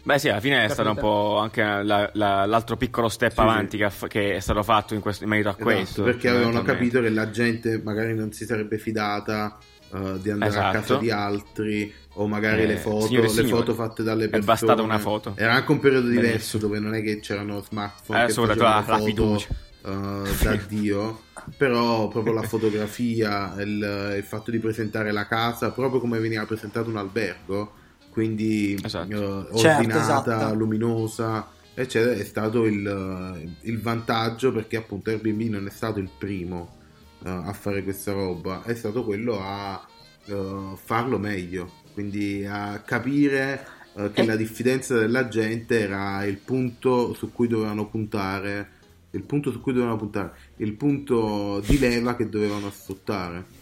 [0.05, 3.41] Beh, sì, alla fine è stato un po' anche la- la- l'altro piccolo step Sì,
[3.41, 4.07] avanti sì.
[4.09, 6.03] che, è stato fatto in, questo- in merito a Esatto, questo.
[6.03, 6.99] perché avevano fondamentalmente.
[6.99, 9.59] capito che la gente magari non si sarebbe fidata
[9.95, 10.79] eh, di andare a Esatto.
[10.81, 14.25] casa di altri o magari Eh, le foto, signore e le signori, foto fatte dalle
[14.25, 14.47] è persone.
[14.53, 15.33] bastata una foto.
[15.37, 18.75] Era anche un periodo diverso dove non è che c'erano smartphone Eh, che facevano la-
[18.77, 19.49] la foto, fiducia.
[19.85, 21.21] eh, da Dio,
[21.57, 26.89] però proprio la fotografia, il, il fatto di presentare la casa proprio come veniva presentato
[26.91, 27.73] un albergo,
[28.11, 29.49] quindi Esatto.
[29.57, 30.01] Certo, ordinata,
[30.37, 30.55] esatto.
[30.55, 36.77] luminosa, eccetera, è stato il, il vantaggio perché appunto Airbnb non è stato il primo
[37.25, 39.81] eh, a fare questa roba, è stato quello a
[40.27, 47.15] eh, farlo meglio, quindi a capire eh, che la diffidenza della gente era il punto
[47.15, 48.71] su cui dovevano puntare,
[49.11, 53.61] il punto su cui dovevano puntare, il punto di leva che dovevano sfruttare.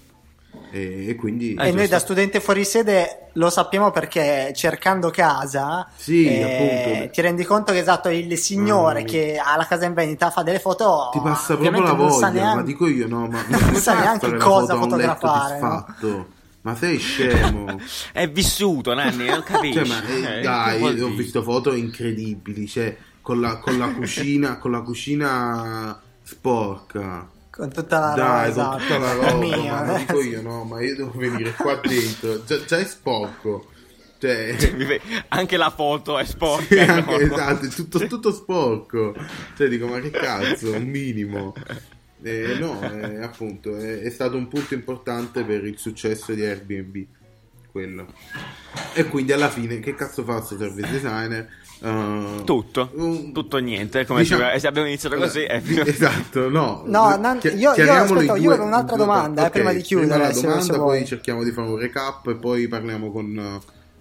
[0.73, 5.89] E, e quindi Eh, e noi da studente fuori sede lo sappiamo perché cercando casa
[5.97, 7.11] Sì, eh, appunto.
[7.11, 9.07] ti rendi conto che esatto il signore Mm.
[9.07, 12.11] che ha la casa in vendita fa delle foto ti passa proprio ovviamente la non
[12.13, 16.27] sa voglia, neanche- ma dico io no, ma non sa neanche cosa foto fotografare, no?
[16.63, 17.81] Ma sei scemo?
[18.13, 19.79] È vissuto, Nanni, non capisci.
[19.79, 21.09] Cioè, ma eh, Eh, dai, ho dire?
[21.13, 27.27] visto foto incredibili, cioè con la, con la cucina, con la cucina sporca.
[27.61, 28.71] Con tutta la Dai, esatto.
[28.71, 30.25] con tutta la roba, Mia, ma lo dico eh.
[30.25, 33.69] io, no, ma io devo venire qua dentro, già, già è sporco.
[34.19, 34.57] Cioè,
[35.29, 36.65] Anche la foto è sporca.
[36.65, 37.35] sì, anche- no?
[37.35, 39.15] esatto, è tutto, tutto sporco.
[39.59, 41.55] Cioè, dico, ma che cazzo, un minimo.
[42.23, 47.05] Eh, no, eh, appunto, è, è stato un punto importante per il successo di Airbnb,
[47.71, 48.07] quello.
[48.95, 51.49] E quindi alla fine, che cazzo fa questo service designer?
[51.83, 54.05] Uh, Tutto, un- tutto niente.
[54.05, 56.83] Come Diciamo- ci- se abbiamo iniziato così, è Esatto, no.
[56.85, 59.59] No, Chi- io- io, aspetta, in io due- avevo un'altra due domanda, eh, parti.
[59.59, 62.69] prima di chiudere, prima se- domanda, se poi cerchiamo di fare un recap e poi
[62.69, 63.61] parliamo con, eh,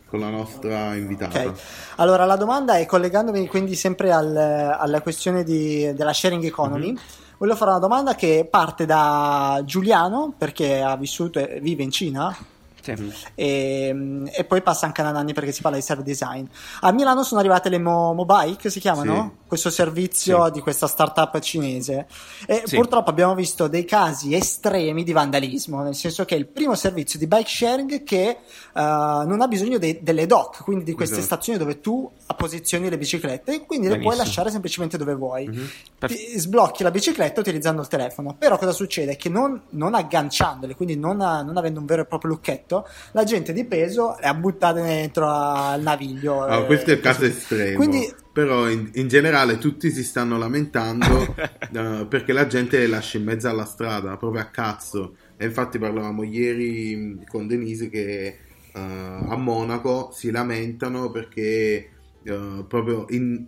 [0.09, 1.39] con la nostra invitata.
[1.41, 1.53] Ok,
[1.97, 6.91] allora la domanda è collegandomi quindi sempre al- alla questione di- della sharing economy.
[6.91, 6.99] Mhm.
[7.37, 12.35] Volevo fare una domanda che parte da Giuliano, perché ha vissuto e vive in Cina,
[12.81, 12.93] Sì.
[13.35, 16.45] e, e poi passa anche a Nanni perché si parla di service design.
[16.81, 19.37] A Milano sono arrivate le Mo- Mobike, si chiamano?
[19.47, 20.51] Questo servizio Sì.
[20.51, 22.07] di questa startup cinese.
[22.45, 22.75] E Sì.
[22.75, 27.17] purtroppo abbiamo visto dei casi estremi di vandalismo, nel senso che è il primo servizio
[27.19, 28.37] di bike sharing che eh,
[28.73, 31.35] non ha bisogno dei- delle dock, quindi di queste Esatto.
[31.35, 34.23] stazioni dove tu apposizioni le biciclette e quindi le puoi Benissimo.
[34.25, 35.47] lasciare semplicemente dove vuoi.
[35.47, 35.69] Mhm.
[35.99, 38.35] Perf- sblocchi la bicicletta utilizzando il telefono.
[38.37, 39.15] Però cosa succede?
[39.15, 42.68] Che non, non agganciandole, quindi non, non avendo un vero e proprio lucchetto,
[43.11, 46.43] la gente di peso le ha buttate dentro al naviglio.
[46.43, 47.31] Ah, eh, questo è il caso così.
[47.31, 47.75] estremo.
[47.75, 51.35] Quindi Però in, in generale tutti si stanno lamentando
[51.73, 55.15] eh, perché la gente le lascia in mezzo alla strada, proprio a cazzo.
[55.37, 58.37] E infatti parlavamo ieri mh, con Denise che eh,
[58.73, 61.89] a Monaco si lamentano perché
[62.23, 63.45] eh, proprio in-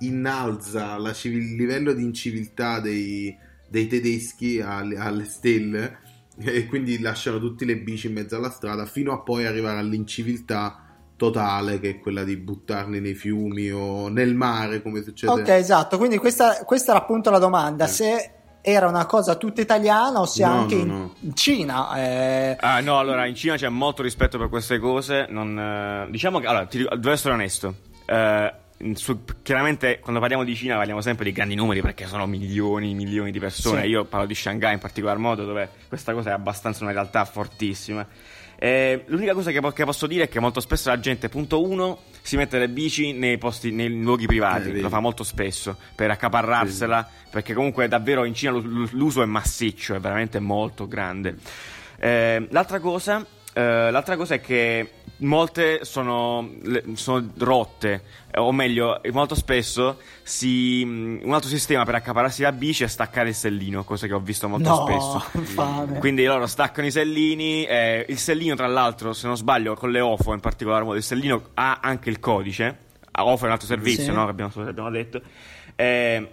[0.00, 3.36] innalza il livello di inciviltà dei,
[3.68, 5.98] dei tedeschi alle, alle stelle
[6.42, 10.84] e quindi lasciano tutti le bici in mezzo alla strada fino a poi arrivare all'inciviltà
[11.16, 15.98] totale che è quella di buttarli nei fiumi o nel mare come succede Ok, esatto.
[15.98, 17.94] Quindi questa, questa era appunto la domanda: Sì.
[18.04, 18.30] se
[18.62, 21.14] era una cosa tutta italiana o se No, anche no, in- no.
[21.20, 21.94] in Cina.
[21.98, 25.26] eh, Ah, no, allora in Cina c'è molto rispetto per queste cose.
[25.28, 27.74] Non, eh, diciamo che, allora, ti devo essere onesto.
[28.06, 28.52] Eh,
[28.94, 33.30] su- chiaramente, quando parliamo di Cina, parliamo sempre di grandi numeri perché sono milioni, milioni
[33.30, 33.82] di persone.
[33.82, 33.88] Sì.
[33.88, 38.06] Io parlo di Shanghai in particolar modo, dove questa cosa è abbastanza una realtà fortissima.
[38.62, 42.00] Eh, l'unica cosa che, che posso dire è che molto spesso la gente, punto uno,
[42.20, 44.80] si mette le bici nei, posti, nei luoghi Eh, privati, vedi.
[44.82, 49.98] lo fa molto spesso per accaparrarsela, perché comunque davvero in Cina l'uso è massiccio, è
[50.00, 51.36] veramente molto grande.
[51.98, 53.24] Eh, l'altra cosa.
[53.54, 56.50] eh, l'altra cosa è che molte sono,
[56.94, 58.02] sono rotte,
[58.34, 63.34] o meglio, molto spesso si, un altro sistema per accaparrarsi la bici è staccare il
[63.34, 65.38] sellino, cosa che ho visto molto no, spesso.
[65.38, 65.98] infame.
[65.98, 67.64] Quindi loro staccano i sellini.
[67.64, 71.02] eh, il sellino, tra l'altro, se non sbaglio, con le OFO in particolar modo, il
[71.02, 72.88] sellino ha anche il codice.
[73.12, 74.10] OFO è un altro servizio, Sì.
[74.12, 74.24] no?
[74.24, 75.20] Che abbiamo, abbiamo detto.
[75.76, 76.28] Eh,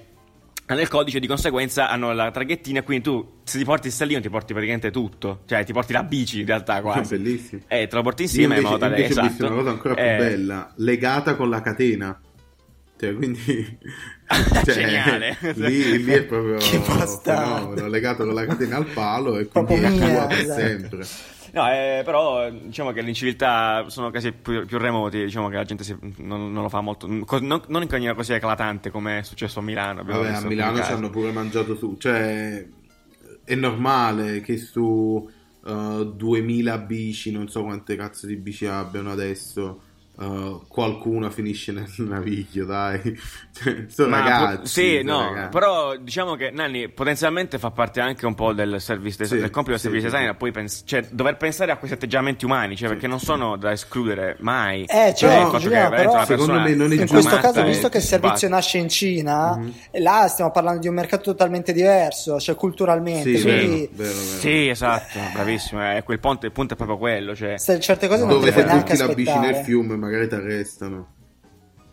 [0.82, 2.84] il codice, di conseguenza hanno la traghettina.
[2.84, 5.42] Quindi tu, se ti porti il sellino, ti porti praticamente tutto.
[5.46, 7.16] Cioè, ti porti la bici in realtà quasi.
[7.18, 9.46] bellissimo E te lo porti Io insieme in invece, modo tale esatto.
[9.46, 12.20] una cosa ancora più Eh, bella legata con la catena
[13.00, 13.40] cioè quindi
[14.66, 15.38] cioè, Geniale.
[15.56, 17.56] lì, lì è proprio Che bastardo.
[17.60, 20.60] fenomeno legato con la catena al palo e quindi è tua per esatto.
[20.62, 21.06] sempre
[21.54, 25.64] No, eh, però diciamo che le inciviltà sono casi più, più remoti, diciamo che la
[25.64, 27.26] gente si- non, non lo fa molto, non,
[27.68, 30.04] non in maniera così eclatante come è successo a Milano.
[30.04, 31.96] Vabbè, a Milano ci hanno pure mangiato su.
[31.98, 32.68] Cioè,
[33.44, 35.30] è normale che su
[35.66, 39.82] eh, 2000 bici, non so quante cazzo di bici abbiano adesso,
[40.20, 43.00] eh, qualcuno finisce nel naviglio, dai.
[43.52, 44.58] Cioè, sono Ma ragazzi.
[44.58, 45.50] po- sì, no, ragazzi.
[45.50, 49.50] però diciamo che Nanni potenzialmente fa parte anche un po' del service des- Sì, del
[49.50, 52.90] compito del sì, service sì, poi pens- cioè, dover pensare a questi atteggiamenti umani, cioè,
[52.90, 54.84] perché non sono da escludere mai.
[54.84, 57.14] Eh, Cioè, certo, il che Giuliano, veramente però- Secondo me non è In giusto.
[57.14, 58.48] questo matta caso, visto che il servizio basta.
[58.50, 59.74] nasce in Cina, Mhm.
[59.92, 64.14] e là stiamo parlando di un mercato totalmente diverso, cioè culturalmente, Sì, quindi vero, vero,
[64.14, 64.40] vero.
[64.40, 67.58] Sì, esatto, bravissimo, eh, quel ponte, il punto è proprio quello, cioè...
[67.58, 69.64] se certe cose non Dove ti puoi neanche butti la bici nel aspettare.
[69.64, 71.13] fiume magari ti arrestano.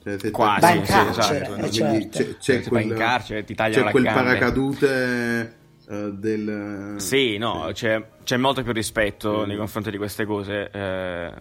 [0.02, 1.64] Cioè, se Quasi, Vai in sì, carcere, esatto.
[1.64, 2.08] eh, certo.
[2.18, 4.22] c'è, c'è Se vai in carcere, ti tagliano c'è la quel gambe.
[4.22, 5.56] paracadute
[5.88, 6.94] eh, del...
[6.98, 9.46] Sì, no, C'è, c'è molto più rispetto Mm.
[9.48, 10.70] nei confronti di queste cose.
[10.70, 11.32] eh,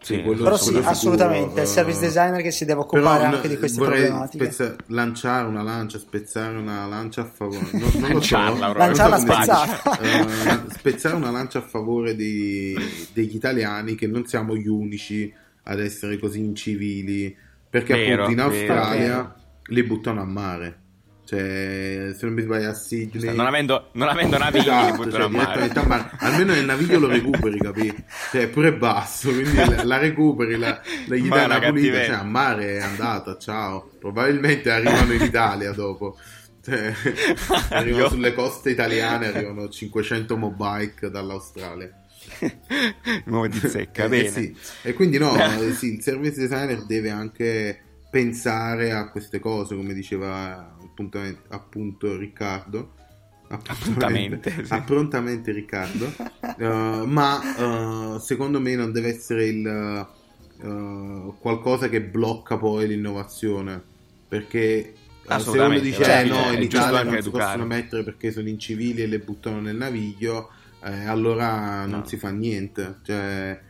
[0.00, 2.84] Sì, sì, quello- Però quello sì, assolutamente, è il eh, service designer che si deve
[2.84, 4.44] Però occupare no, anche di queste problematiche.
[4.52, 7.66] spezza- lanciare una lancia, spezzare una lancia a favore.
[7.72, 8.36] Non, non lo so.
[8.36, 8.72] Lanciarla.
[8.74, 9.98] Lanciarla so spezzata.
[10.00, 10.26] Eh,
[10.76, 12.76] spezzare una lancia a favore di-
[13.14, 15.32] degli italiani che non siamo gli unici
[15.64, 17.36] ad essere così incivili.
[17.68, 18.74] Perché Vero, appunto in vero.
[18.74, 19.34] Australia
[19.66, 20.78] li buttano a mare.
[21.24, 23.34] Cioè, se non mi sbaglio a Sydney.
[23.34, 25.52] Non avendo, non avendo navigli, li Esatto, buttano cioè, a mare.
[25.62, 26.10] direttamente a mare.
[26.18, 28.04] Almeno nel naviglio lo recuperi, capi?
[28.30, 32.14] Cioè, è pure basso, quindi la, la recuperi, la, la gli dai una pulita, cioè,
[32.16, 33.90] a mare è andata, ciao.
[33.98, 36.18] Probabilmente arrivano in Italia dopo.
[36.62, 36.92] Cioè,
[37.70, 42.03] arrivano sulle coste italiane, arrivano 500 mobike dall'australia.
[43.26, 44.56] Nuovo di zecca, Eh, eh sì.
[44.82, 45.34] E quindi no,
[45.74, 50.76] sì, il service designer deve anche pensare a queste cose, come diceva
[51.48, 52.92] appunto Riccardo.
[53.48, 54.72] Appuntamente, sì.
[54.72, 56.12] approntamente Riccardo.
[56.56, 63.82] Eh, ma eh, secondo me non deve essere il eh, qualcosa che blocca poi l'innovazione.
[64.28, 64.94] Perché
[65.38, 67.44] se uno dice cioè, no, in Italia non si educare.
[67.44, 70.50] possono mettere perché sono incivili e le buttano nel naviglio,
[70.84, 72.04] eh, allora non No.
[72.04, 72.98] si fa niente.
[73.02, 73.60] Cioè,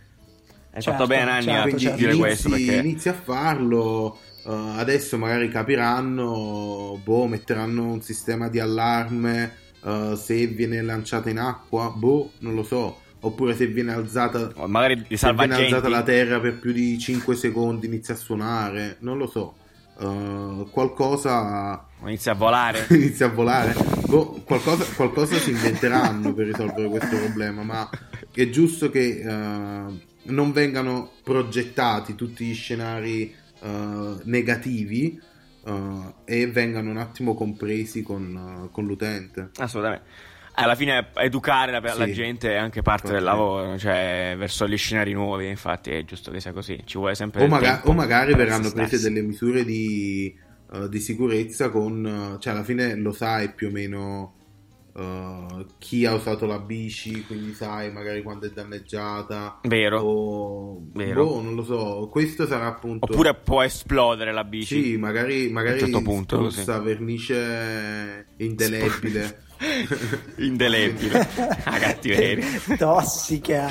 [0.73, 1.97] Hai Certo, fatto bene, Anni, certo, a certo.
[1.97, 2.75] dire inizi, questo perché...
[2.77, 4.19] inizi a farlo.
[4.47, 11.39] eh, adesso magari capiranno, boh, metteranno un sistema di allarme eh, se viene lanciata in
[11.39, 13.01] acqua, boh, non lo so.
[13.21, 16.99] Oppure se viene alzata, o Magari di se viene alzata la terra per più di
[16.99, 19.57] 5 secondi, inizia a suonare, non lo so.
[19.99, 22.87] Eh, qualcosa Inizia a volare.
[22.91, 23.75] inizia a volare.
[24.07, 27.89] Boh, qualcosa, qualcosa si inventeranno per risolvere questo problema, ma
[28.33, 35.21] è giusto che eh, non vengano progettati tutti gli scenari eh, negativi
[35.65, 39.51] eh, e vengano un attimo compresi con, con l'utente.
[39.57, 40.33] Assolutamente.
[40.57, 42.13] Alla fine educare la, la Sì.
[42.13, 46.39] gente è anche parte del lavoro, cioè verso gli scenari nuovi, infatti è giusto che
[46.39, 50.33] sia così, ci vuole sempre O, maga- o magari verranno prese delle misure di,
[50.75, 52.07] eh, di sicurezza con...
[52.07, 54.35] eh, cioè alla fine lo sai più o meno
[54.97, 59.61] eh, chi ha usato la bici, quindi sai magari quando è danneggiata.
[59.63, 60.01] Vero.
[60.01, 60.83] O...
[60.93, 61.25] Vero.
[61.25, 62.09] Boh, non lo so.
[62.11, 63.11] Questo sarà appunto...
[63.11, 64.83] Oppure può esplodere la bici.
[64.83, 66.51] Sì, magari, magari A un certo punto,
[66.83, 69.43] vernice indelebile.
[70.39, 71.29] Indelebile.
[71.65, 72.47] Ah, cattiveria.
[72.77, 73.69] Tossica,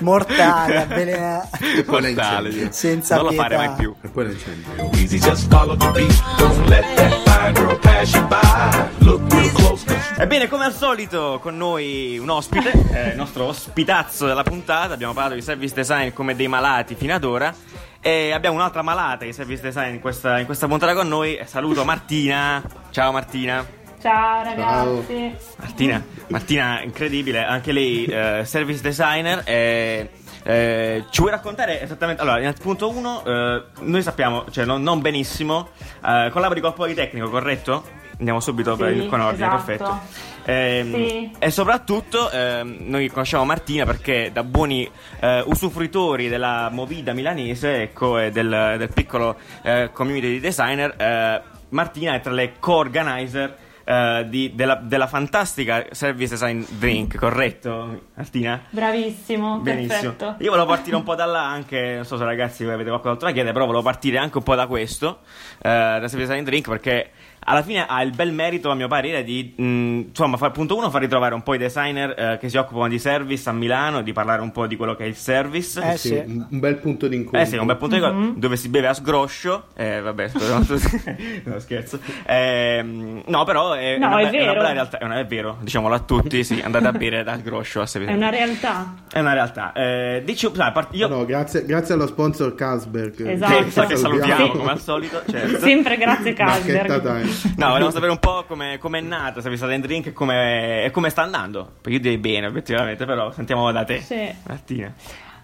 [0.00, 1.58] mortale, avvelenata.
[1.86, 2.72] Mortale.
[2.72, 3.42] Senza non lo pietà.
[3.42, 3.94] fare mai più.
[4.00, 5.00] E.
[5.00, 6.22] Easy, just follow the beat.
[6.38, 9.04] Don't let that fine girl pass you by.
[9.04, 9.84] Look real close,
[10.18, 14.94] Ebbene, come al solito, con noi un ospite, eh, il nostro ospitazzo della puntata.
[14.94, 17.54] Abbiamo parlato di service design come dei malati fino ad ora.
[18.00, 21.38] E abbiamo un'altra malata di service design in questa, in questa puntata con noi.
[21.44, 22.62] Saluto Martina.
[22.90, 23.84] Ciao Martina.
[24.00, 25.34] Ciao ragazzi.
[25.58, 29.42] Martina, Martina, incredibile, anche lei eh, service designer.
[29.44, 30.10] e,
[30.44, 32.22] eh, ci vuoi raccontare esattamente?
[32.22, 35.70] Allora, innanzitutto uno, eh, noi sappiamo, cioè non, non benissimo,
[36.04, 37.84] eh, collabori col Politecnico, corretto?
[38.18, 39.64] Andiamo subito per Sì, il con ordine, esatto.
[39.64, 40.00] perfetto.
[40.44, 41.30] Ehm, Sì.
[41.38, 44.88] E soprattutto ehm, noi conosciamo Martina perché da buoni
[45.20, 51.42] eh, usufruitori della movida milanese ecco, e del, del piccolo eh, community di designer, eh,
[51.70, 58.60] Martina è tra le co-organizer eh, di- della, della fantastica Service Design Drink, corretto Martina?
[58.70, 59.88] Bravissimo, Benissimo.
[60.12, 60.34] perfetto.
[60.42, 63.26] Io volevo partire un po' da là anche, non so se ragazzi voi avete qualcos'altro
[63.28, 65.20] da chiedere, però volevo partire anche un po' da questo,
[65.58, 67.10] eh, da Service Design Drink, perché
[67.48, 69.64] alla fine ha il bel merito, a mio parere, di mh,
[70.08, 72.98] insomma, far, punto uno, far ritrovare un po' i designer eh, che si occupano di
[72.98, 75.80] service a Milano, di parlare un po' di quello che è il service.
[75.92, 76.22] Eh, Sì, sì.
[76.26, 77.40] un bel punto d'incontro.
[77.40, 79.66] Eh sì, un bel punto di incontro dove si beve a sgroscio.
[79.76, 81.98] Eh, vabbè, tutti- no, scherzo.
[82.26, 84.60] Ehm, no, però è, No, una, è be- è una vero.
[84.62, 84.98] bella realtà.
[84.98, 88.12] È, una- è vero, diciamolo a tutti, sì, andate a bere da sgroscio a È
[88.12, 88.94] una realtà.
[89.10, 89.72] È una realtà.
[89.72, 93.26] Eh, dici, sai, part- io No, grazie, grazie allo sponsor Carlsberg.
[93.26, 93.54] Esatto.
[93.64, 94.50] che, che salutiamo Sì.
[94.50, 95.22] come al solito.
[95.28, 95.58] Certo.
[95.58, 97.34] Sempre grazie Carlsberg.
[97.56, 100.88] No, vogliamo sapere un po' come è nata, se vi state in drink e come,
[100.92, 101.72] come sta andando.
[101.80, 104.00] Perché io direi bene, obiettivamente, però sentiamo da te.
[104.00, 104.28] Sì.
[104.46, 104.92] Martina.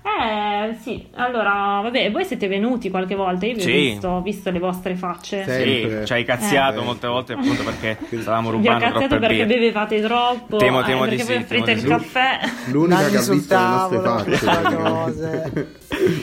[0.05, 1.07] Eh, sì.
[1.15, 3.47] Allora, vabbè, voi siete venuti qualche volta.
[3.47, 3.71] Io vi ho Sì.
[3.73, 5.45] visto, ho visto le vostre facce.
[5.45, 5.51] Sì.
[5.51, 6.05] Sì, Sempre.
[6.07, 6.85] ci hai cazziato Eh.
[6.85, 9.59] molte volte appunto perché stavamo Vi ho rubando cazziato perché birre.
[9.61, 10.57] bevevate troppo.
[10.57, 11.87] Temo- eh, temo di perché sì, voi offrite temo il di sì.
[12.13, 12.39] caffè.
[12.73, 15.67] L'unica Nanni che ha visto le nostre tavolo, facce.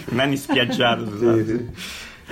[0.12, 1.46] Nanni spiaggiato, Sì, scusate.
[1.46, 1.68] sì.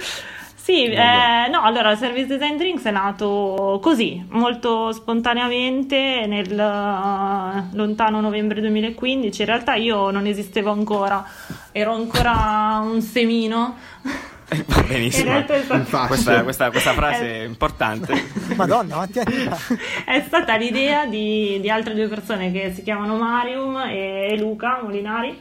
[0.02, 0.37] Sì,
[0.74, 8.20] eh, no, allora il Service Design Drinks è nato così, molto spontaneamente nel eh, lontano
[8.20, 9.42] novembre 2015.
[9.42, 11.24] In realtà io non esistevo ancora,
[11.72, 13.78] ero ancora un semino.
[14.66, 15.44] Va benissimo.
[15.44, 18.30] Questa, questa- questa frase è importante.
[18.56, 19.24] Madonna, fa?
[20.06, 25.38] è stata l'idea di, di altre due persone che si chiamano Marium e Luca Molinari.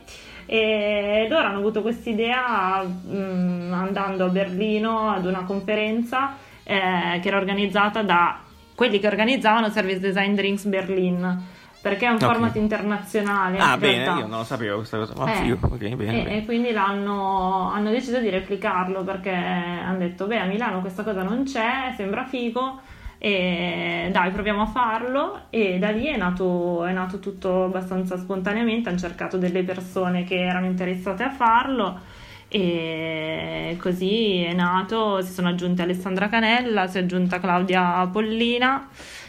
[0.47, 7.37] E loro hanno avuto quest'idea mh, andando a Berlino ad una conferenza eh, che era
[7.37, 8.39] organizzata da
[8.75, 11.43] quelli che organizzavano Service Design Drinks Berlin
[11.81, 12.25] perché è un Ok.
[12.25, 13.59] format internazionale.
[13.59, 14.21] Ah, in bene, realtà.
[14.21, 15.13] io non lo sapevo questa cosa.
[15.17, 16.37] Ma Eh, figo, ok, bene, e, bene.
[16.39, 21.23] e quindi l'hanno, hanno deciso di replicarlo perché hanno detto: Beh, a Milano questa cosa
[21.23, 22.81] non c'è, sembra figo.
[23.27, 25.41] E dai, proviamo a farlo.
[25.51, 28.89] E da lì è nato, è nato tutto abbastanza spontaneamente.
[28.89, 31.99] Hanno cercato delle persone che erano interessate a farlo.
[32.47, 35.21] E così è nato.
[35.23, 38.89] Si sono aggiunte Alessandra Canella, si è aggiunta Claudia Pollina.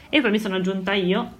[0.09, 1.31] E poi mi sono aggiunta io.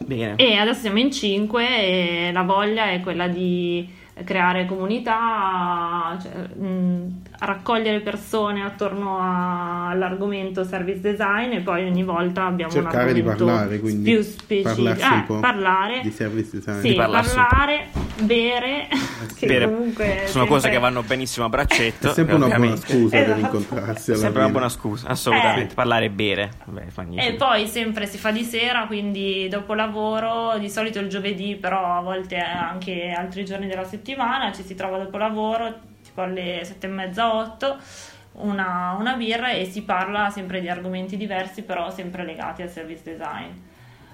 [0.00, 0.36] Bene.
[0.36, 3.88] E adesso siamo in cinque e la voglia è quella di
[4.22, 12.44] creare comunità, cioè, mh, raccogliere persone attorno a- all'argomento service design e poi ogni volta
[12.46, 14.88] abbiamo Cercare un di parlare, quindi più specifico.
[14.90, 16.80] Eh, po' parlare, di service design.
[16.80, 17.86] sì, Di parlare,
[18.20, 18.88] bere,
[19.38, 19.64] che Bere.
[19.64, 22.10] comunque Sono sempre- cose che vanno benissimo a braccetto.
[22.10, 23.40] È sempre una buona scusa per Esatto.
[23.40, 24.10] incontrarsi.
[24.10, 24.50] È alla sempre una fine.
[24.50, 25.72] buona scusa, assolutamente.
[25.72, 25.74] Eh.
[25.74, 26.50] Parlare e bere.
[26.64, 27.26] Vabbè, magnifico.
[27.32, 31.96] E poi sempre si fa di sera, quindi dopo lavoro, di solito il giovedì, però
[31.96, 35.74] a volte anche altri giorni della settimana, ci si trova dopo lavoro,
[36.20, 37.76] tipo alle sette e mezza, otto,
[38.32, 43.02] una, una birra e si parla sempre di argomenti diversi, però sempre legati al service
[43.04, 43.50] design.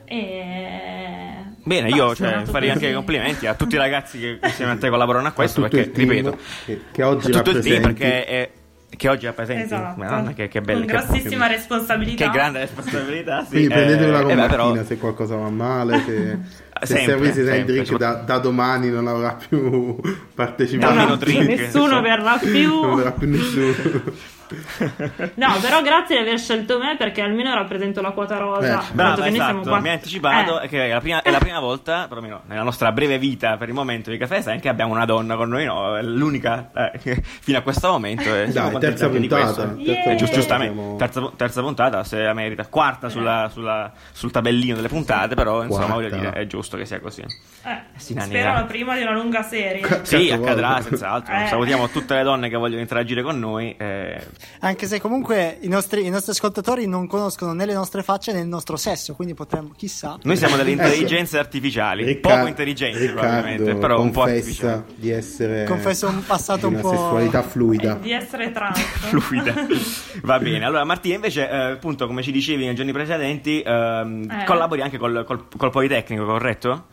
[0.05, 1.33] E...
[1.65, 4.89] Bene, io cioè, farei anche i complimenti a tutti i ragazzi che insieme a te
[4.89, 8.51] collaborano a questo, A perché, ripeto, che, che oggi a tutto il team perché è,
[8.89, 9.65] che oggi rappresenti.
[9.65, 9.99] Esatto.
[9.99, 10.79] Madonna, che, che bello.
[10.79, 12.25] Con che- grossissima che, responsabilità.
[12.25, 13.45] che grande responsabilità.
[13.45, 16.39] Sì, prendetela eh, con eh, Martina però- se qualcosa va male, se,
[16.83, 19.97] se Sempre, Service sempre, Drink da, da domani non avrà più
[20.35, 21.17] partecipato.
[21.27, 22.81] Nessuno verrà più.
[22.83, 23.75] Non verrà più nessuno.
[25.35, 28.67] No, però grazie di aver scelto me perché almeno rappresento la quota rosa.
[28.67, 31.01] Eh, Dato Brava, che noi siamo esatto, qua- mi hai anticipato Eh, che è la,
[31.01, 34.37] prima, è la prima volta, perlomeno nella nostra breve vita per il momento di Caffè
[34.37, 35.97] Design, che abbiamo una donna con noi, no?
[35.97, 38.35] È l'unica eh, fino a questo momento.
[38.35, 39.45] E siamo Dai, terza puntata.
[39.45, 39.95] terza Yeah.
[39.95, 44.89] Eh, puntata, giustamente, terza, terza puntata se la merita, quarta sulla- sulla- sul tabellino delle
[44.89, 46.31] puntate, però insomma voglio Quarta.
[46.31, 47.21] dire, è giusto che sia così.
[47.23, 49.83] eh, Sì, Nanni, spero la prima di una lunga serie.
[50.03, 51.35] Sì, Certo, accadrà senz'altro.
[51.35, 51.47] Eh.
[51.47, 53.75] Salutiamo tutte le donne che vogliono interagire con noi.
[54.61, 58.41] Anche se comunque i nostri, i nostri ascoltatori non conoscono né le nostre facce né
[58.41, 60.19] il nostro sesso, quindi potremmo, chissà.
[60.23, 64.83] noi siamo delle Eh, intelligenze artificiali, Ricca- poco intelligenti Riccardo probabilmente, però un po' artificiali.
[64.97, 67.95] di essere Confesso un passato un po'- sessualità fluida.
[67.95, 68.79] Di essere trans.
[69.09, 69.55] fluida.
[70.23, 70.65] Va bene.
[70.65, 74.45] Allora, Martina, invece, eh, appunto, come ci dicevi nei giorni precedenti, ehm, Eh.
[74.45, 76.87] collabori anche col, col- col Politecnico, corretto?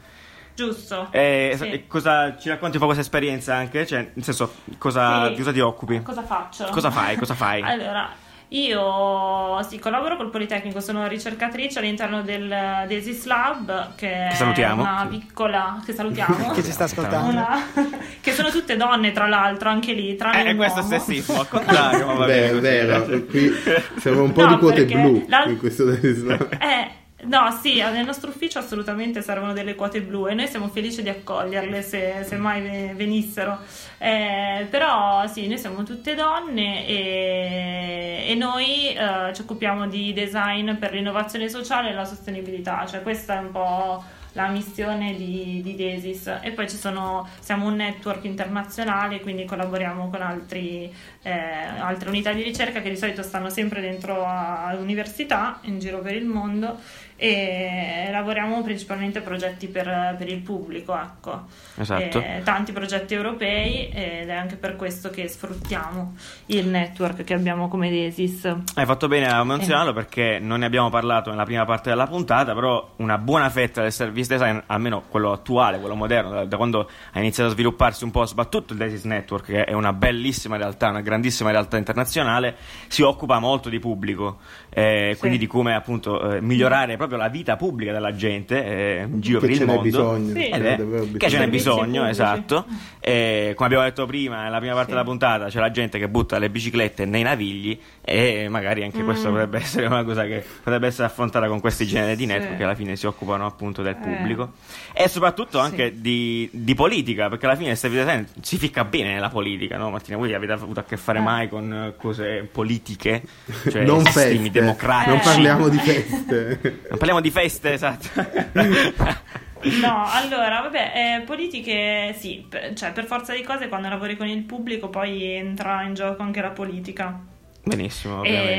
[0.56, 1.08] Giusto.
[1.12, 1.70] E, Sì.
[1.70, 3.86] e cosa ci racconti un po' questa esperienza anche?
[3.86, 5.30] Cioè, nel senso, cosa, Sì.
[5.32, 6.02] di cosa ti occupi?
[6.04, 6.66] Cosa faccio?
[6.72, 7.16] Cosa fai?
[7.18, 7.62] Cosa fai?
[7.74, 8.10] Allora,
[8.50, 12.54] io sì, collaboro col Politecnico, sono ricercatrice all'interno del
[12.88, 14.84] Desis Lab, che, Che salutiamo.
[14.84, 15.18] è una Sì.
[15.18, 16.52] piccola che salutiamo.
[16.54, 17.30] Che ci sta ascoltando.
[17.32, 17.64] Una-
[18.22, 20.98] che sono tutte donne, tra l'altro, anche lì, tranne Eh, un questo è uomo.
[21.00, 23.52] sessismo, al contrario, Beh, vero, qui
[23.98, 26.48] serve un po' No, di quote blu l'al- in questo Islam.
[26.60, 26.92] Eh,
[27.26, 31.10] no, sì, nel nostro ufficio assolutamente servono delle quote blu e noi siamo felici di
[31.10, 33.60] accoglierle se, se mai ve- venissero.
[33.98, 40.74] Eh, però sì, noi siamo tutte donne e, e noi eh, ci occupiamo di design
[40.76, 44.04] per l'innovazione sociale e la sostenibilità, cioè questa è un po'
[44.34, 50.22] la missione di, di Desis e poi sono, siamo un network internazionale quindi collaboriamo con
[50.22, 56.00] altri, eh, altre unità di ricerca che di solito stanno sempre dentro all'università in giro
[56.00, 56.80] per il mondo
[57.16, 61.44] e lavoriamo principalmente a progetti per, per il pubblico, ecco.
[61.76, 62.20] Esatto.
[62.20, 66.16] E tanti progetti europei ed è anche per questo che sfruttiamo
[66.48, 68.46] il network che abbiamo come Desis.
[68.76, 72.54] Hai fatto bene a menzionarlo perché non ne abbiamo parlato nella prima parte della puntata,
[72.54, 76.90] però una buona fetta del service design, almeno quello attuale, quello moderno, da, da quando
[77.12, 80.90] ha iniziato a svilupparsi un po' soprattutto il Desis Network, che è una bellissima realtà,
[80.90, 82.56] una grandissima realtà internazionale,
[82.88, 84.40] si occupa molto di pubblico,
[84.70, 85.20] eh, Sì.
[85.20, 89.40] quindi di come appunto eh, migliorare proprio la vita pubblica della gente eh, in giro
[89.40, 89.90] Che per ce il n'è mondo.
[89.90, 90.28] bisogno.
[90.34, 90.34] Sì.
[90.42, 92.10] ce Ed n'è è- davvero che ce n'è bisogno, pubblici.
[92.10, 92.66] esatto.
[93.00, 94.96] E come abbiamo detto prima, nella prima parte Sì.
[94.96, 99.28] della puntata, c'è la gente che butta le biciclette nei navigli e magari anche questo
[99.30, 99.32] Mm.
[99.32, 102.30] potrebbe essere una cosa che potrebbe essere affrontata con questi generi di Sì.
[102.30, 104.04] network che alla fine si occupano appunto del Eh.
[104.04, 104.52] pubblico
[104.94, 105.66] e soprattutto Sì.
[105.66, 110.18] anche di, di politica, perché alla fine si ficca bene nella politica, no Martina?
[110.18, 111.22] Voi avete avuto a che fare Eh.
[111.22, 113.22] mai con eh, cose politiche?
[113.70, 115.10] Cioè non sistemi feste, democratici?
[115.10, 115.22] non Eh.
[115.22, 116.82] parliamo di feste.
[116.94, 118.08] Non parliamo di feste, esatto.
[119.64, 124.28] No, allora, vabbè, eh, politiche sì, per, cioè per forza di cose quando lavori con
[124.28, 127.18] il pubblico poi entra in gioco anche la politica.
[127.64, 128.52] Benissimo, ovviamente.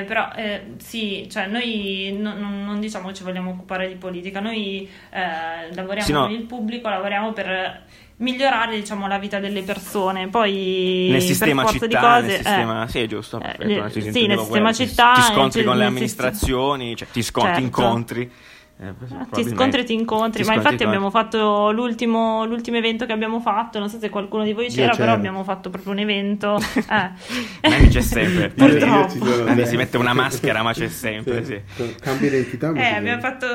[0.00, 3.94] Eh, però eh, sì, cioè noi no- non- non diciamo che ci vogliamo occupare di
[3.94, 6.22] politica, noi eh, lavoriamo Sì, no.
[6.22, 7.82] con il pubblico, lavoriamo per
[8.16, 12.86] migliorare diciamo, la vita delle persone, poi nel sistema città, di cose, nel eh, sistema,
[12.88, 13.40] sì, è giusto.
[13.40, 14.72] eh, le- no, sì, nel sistema quello.
[14.72, 17.64] città, ti scontri cioè, con le amministrazioni, cioè, ti, scon- ti Certo.
[17.64, 18.22] incontri.
[18.22, 18.32] eh,
[18.76, 22.76] Ah, Ti scontri e ti incontri, Ti ma scontri, infatti ti abbiamo fatto l'ultimo, l'ultimo
[22.76, 24.96] evento che abbiamo fatto, non so se qualcuno di voi c'era, c'ero.
[24.96, 26.58] però abbiamo fatto proprio un evento.
[26.90, 27.68] Eh.
[27.68, 28.52] Nanni c'è sempre.
[28.56, 29.10] Io- io Purtroppo.
[29.12, 31.60] ci Nanni si mette una maschera, ma c'è sempre, sì.
[32.00, 32.72] Cambio identità.
[32.72, 33.46] ma Eh, abbiamo fatto,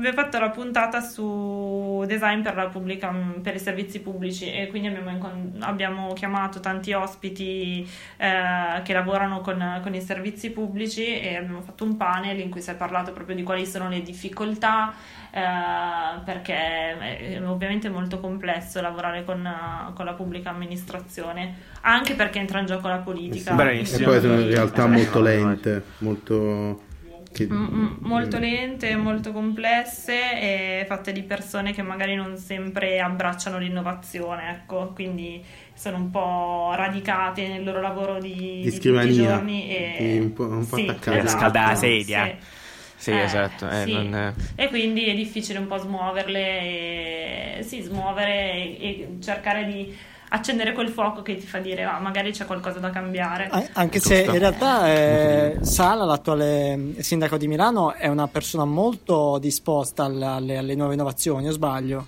[0.00, 4.88] abbiamo fatto la puntata su design per la pubblica, per i servizi pubblici e quindi
[4.88, 7.86] abbiamo, abbiamo chiamato tanti ospiti
[8.16, 12.62] eh, che lavorano con, con i servizi pubblici e abbiamo fatto un panel in cui
[12.62, 14.92] si è parlato proprio di quali sono le difficoltà
[15.30, 19.48] eh, perché è ovviamente molto complesso lavorare con,
[19.94, 23.52] con la pubblica amministrazione anche perché entra in gioco la politica.
[23.52, 24.08] E Bravissimo.
[24.08, 26.88] poi sono in realtà molto lente, molto...
[27.32, 34.50] che- molto lente, molto complesse e fatte di persone che magari non sempre abbracciano l'innovazione,
[34.50, 35.42] ecco, quindi
[35.74, 40.18] sono un po' radicate nel loro lavoro di, Di tutti i scrivania, giorni e sì,
[40.18, 41.18] un po'- un po' sì, attaccate.
[41.18, 42.24] esatto, Scaldare la sedia.
[42.26, 42.58] sì.
[42.96, 43.70] Sì, Eh, esatto.
[43.70, 43.92] eh, sì.
[43.94, 49.96] non- E quindi è difficile un po' smuoverle e sì, smuovere e, e cercare di
[50.32, 53.48] accendere quel fuoco che ti fa dire ah, magari c'è qualcosa da cambiare.
[53.50, 59.38] A- Anche se in realtà eh, Sala, l'attuale sindaco di Milano, è una persona molto
[59.38, 62.06] disposta alle, alle- alle nuove innovazioni, o sbaglio?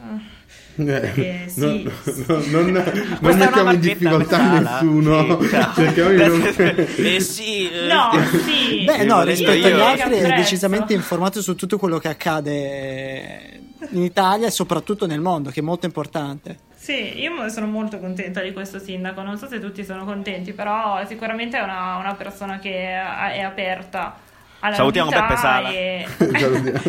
[0.00, 0.36] Eh,
[0.80, 1.82] Eh, sì.
[1.82, 1.90] no,
[2.26, 5.40] no, non, non Questa è una mettiamo in difficoltà nessuno.
[5.42, 5.48] Sì.
[5.74, 6.54] Cerchiamo di non...
[6.96, 8.10] Eh sì, eh, No,
[8.44, 8.84] sì.
[8.84, 13.60] Beh, no, rispetto agli altri è decisamente informato su tutto quello che accade
[13.90, 16.66] in Italia e soprattutto nel mondo, che è molto importante.
[16.88, 21.04] Sì, io sono molto contenta di questo sindaco, non so se tutti sono contenti, però
[21.06, 24.16] sicuramente è una, una persona che è aperta
[24.60, 25.68] alla Salutiamo Beppe Sala.
[25.68, 26.80] e- Salutiamo.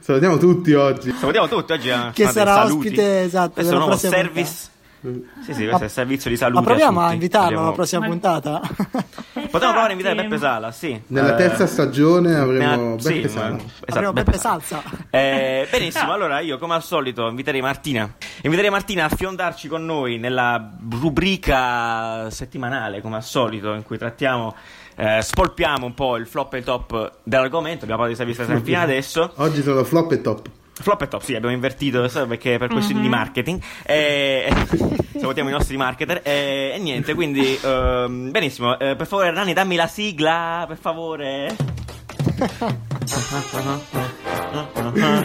[0.00, 1.10] Salutiamo tutti oggi.
[1.12, 1.88] Salutiamo tutti oggi.
[1.90, 2.86] eh, Che sarà saluti.
[2.86, 4.54] ospite, esatto, Questo è della un nuovo service.
[5.42, 6.60] Sì, sì, questo Ma- è il servizio di salute.
[6.60, 7.14] Ma proviamo a tutti.
[7.14, 8.60] invitarlo Abbiamo- alla prossima Ma- puntata.
[9.46, 11.00] Potremmo provare a invitare Beppe Sala, sì.
[11.08, 13.56] Nella Eh, terza stagione avremo nella- sì, Beppe ma- Sala.
[13.56, 14.38] esatto, Avremo Beppe Beppe.
[14.42, 14.82] Salsa.
[15.10, 18.12] Eh, benissimo, allora io come al solito inviterei Martina.
[18.42, 24.54] Inviterei Martina a fiondarci con noi nella rubrica settimanale, come al solito, in cui trattiamo,
[24.96, 27.84] eh, spolpiamo un po' il flop e il top dell'argomento.
[27.84, 29.32] Abbiamo parlato di servizio fino adesso.
[29.36, 30.48] Oggi sono flop e top.
[30.78, 33.60] Flop e top, sì, abbiamo invertito adesso perché per questioni di marketing.
[33.82, 34.52] Eh,
[35.18, 36.20] salutiamo i nostri marketer.
[36.22, 38.78] Eh, e niente, quindi ehm, benissimo.
[38.78, 41.56] Eh, per favore, Rani, dammi la sigla, per favore.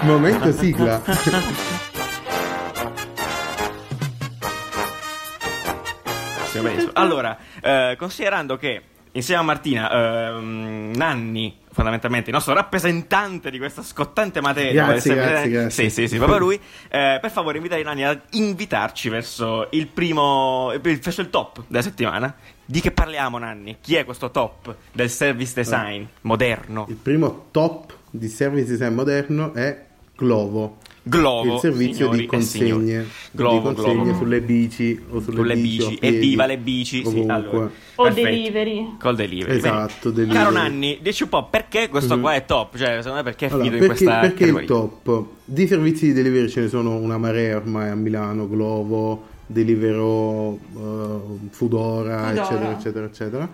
[0.04, 1.02] Momento sigla.
[6.46, 6.92] Sì, benissimo.
[6.94, 8.82] Allora, eh, considerando che
[9.12, 15.34] insieme a Martina, ehm, Nanni, fondamentalmente il nostro rappresentante di questa scottante materia, Grazie, grazie,
[15.36, 15.90] essere- grazie.
[15.90, 16.56] Sì, sì, sì, proprio lui.
[16.90, 22.36] eh, per favore, invitare Nanni ad invitarci verso il primo, verso il top della settimana.
[22.66, 23.78] Di che parliamo, Nanni?
[23.82, 26.86] Chi è questo top del service design moderno?
[26.90, 30.78] Il primo top di service design moderno è Glovo.
[31.04, 33.08] Glovo, il servizio di consegne.
[33.32, 34.18] Glovo, di consegne Glovo.
[34.18, 35.98] sulle bici o sulle, Sulle bici, bici.
[35.98, 37.34] piedi, Evviva le bici, sì, ovunque.
[37.34, 37.72] allora.
[37.96, 38.28] O Perfetto.
[38.30, 38.96] delivery.
[39.00, 39.58] Col delivery.
[39.58, 40.38] Esatto, delivery.
[40.38, 42.22] Caro Nanni, dici un po' perché questo Mhm.
[42.22, 42.78] qua è top?
[42.78, 44.68] Cioè, secondo me perché è Allora, in perché, questa perché il categoria?
[44.68, 45.26] top?
[45.46, 51.48] Di servizi di delivery ce ne sono una marea ormai a Milano, Glovo, Deliveroo, eh,
[51.50, 52.32] Foodora, Foodora.
[52.32, 53.52] eccetera, eccetera, eccetera.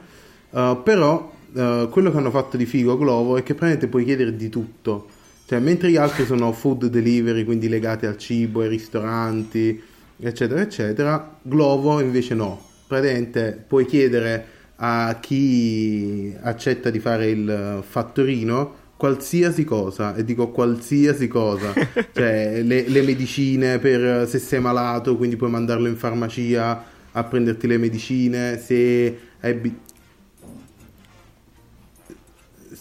[0.52, 4.36] Eh, però eh, quello che hanno fatto di figo Glovo è che praticamente puoi chiedere
[4.36, 5.08] di tutto.
[5.48, 9.82] Cioè, mentre gli altri sono food delivery, quindi legati al cibo, ai ristoranti,
[10.20, 12.62] eccetera, eccetera, Glovo invece no.
[12.86, 14.46] Praticamente puoi chiedere
[14.76, 21.72] a chi accetta di fare il fattorino qualsiasi cosa, e dico qualsiasi cosa,
[22.14, 27.68] cioè le, le medicine per se sei malato, quindi puoi mandarlo in farmacia a prenderti
[27.68, 29.54] le medicine, se hai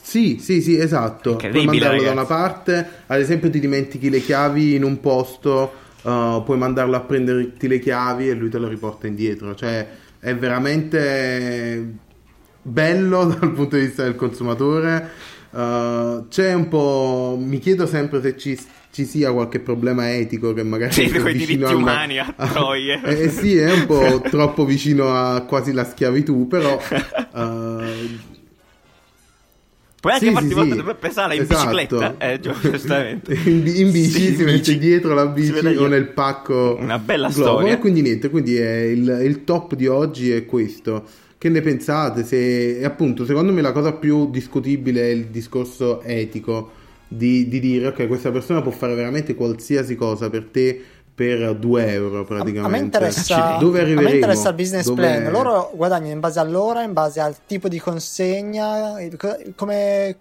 [0.07, 1.34] Sì, sì, sì, esatto.
[1.34, 2.12] Puoi mandarlo da ragazzi.
[2.12, 7.00] una parte, ad esempio ti dimentichi le chiavi in un posto, uh, puoi mandarlo a
[7.00, 9.57] prenderti le chiavi e lui te lo riporta indietro.
[9.57, 9.84] Cioè,
[10.20, 11.94] è veramente
[12.62, 15.11] bello dal punto di vista del consumatore.
[15.50, 17.36] Uh, c'è un po'.
[17.40, 18.57] Mi chiedo sempre se ci,
[18.92, 23.00] ci sia qualche problema etico che magari Sì, quei vicino diritti alla- umani a troie.
[23.02, 26.78] eh, sì, è un po' troppo vicino a quasi la schiavitù, però.
[27.32, 28.18] uh,
[30.01, 30.94] Puoi anche sì, farti sì, portare sì.
[31.01, 31.61] pesare in Esatto.
[31.70, 33.34] bicicletta, eh, giu- giustamente.
[33.44, 34.78] in, in bici Sì, in si mette bici.
[34.78, 37.51] dietro la bici o nel pacco Una bella globo.
[37.59, 37.72] storia.
[37.74, 41.05] e quindi niente quindi è il, il top di oggi è questo
[41.38, 46.70] che ne pensate se appunto secondo me la cosa più discutibile è il discorso etico
[47.09, 50.80] di, di dire ok questa persona può fare veramente qualsiasi cosa per te
[51.17, 54.85] per 2 euro A, praticamente a me interessa, dove a me arriveremo interessa il business
[54.85, 55.33] Dove- plan.
[55.33, 58.97] Loro guadagnano in base all'ora, in base al tipo di consegna.
[59.55, 60.17] Come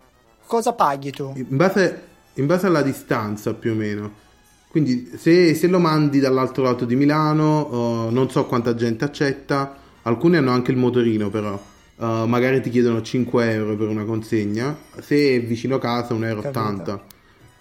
[0.45, 1.33] cosa paghi tu?
[1.35, 2.01] In base,
[2.35, 4.23] in base alla distanza più o meno.
[4.69, 9.75] Quindi se, se lo mandi dall'altro lato di Milano, eh, non so quanta gente accetta,
[10.03, 11.61] alcuni hanno anche il motorino però,
[11.99, 17.13] eh, magari ti chiedono 5 euro per una consegna, se è vicino casa 1,80 euro.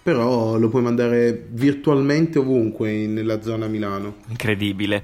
[0.05, 4.17] Però lo puoi mandare virtualmente ovunque in- nella zona Milano.
[4.27, 5.03] Incredibile.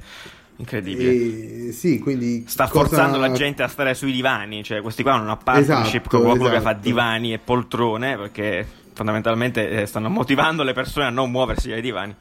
[0.58, 1.70] Incredibile.
[1.70, 5.14] E, sì, quindi Sta cosa- forzando la gente a stare sui divani, cioè questi qua
[5.14, 6.84] hanno una partnership Esatto, con qualcuno che fa esatto.
[6.88, 12.14] divani e poltrone perché fondamentalmente eh, stanno motivando le persone a non muoversi dai divani.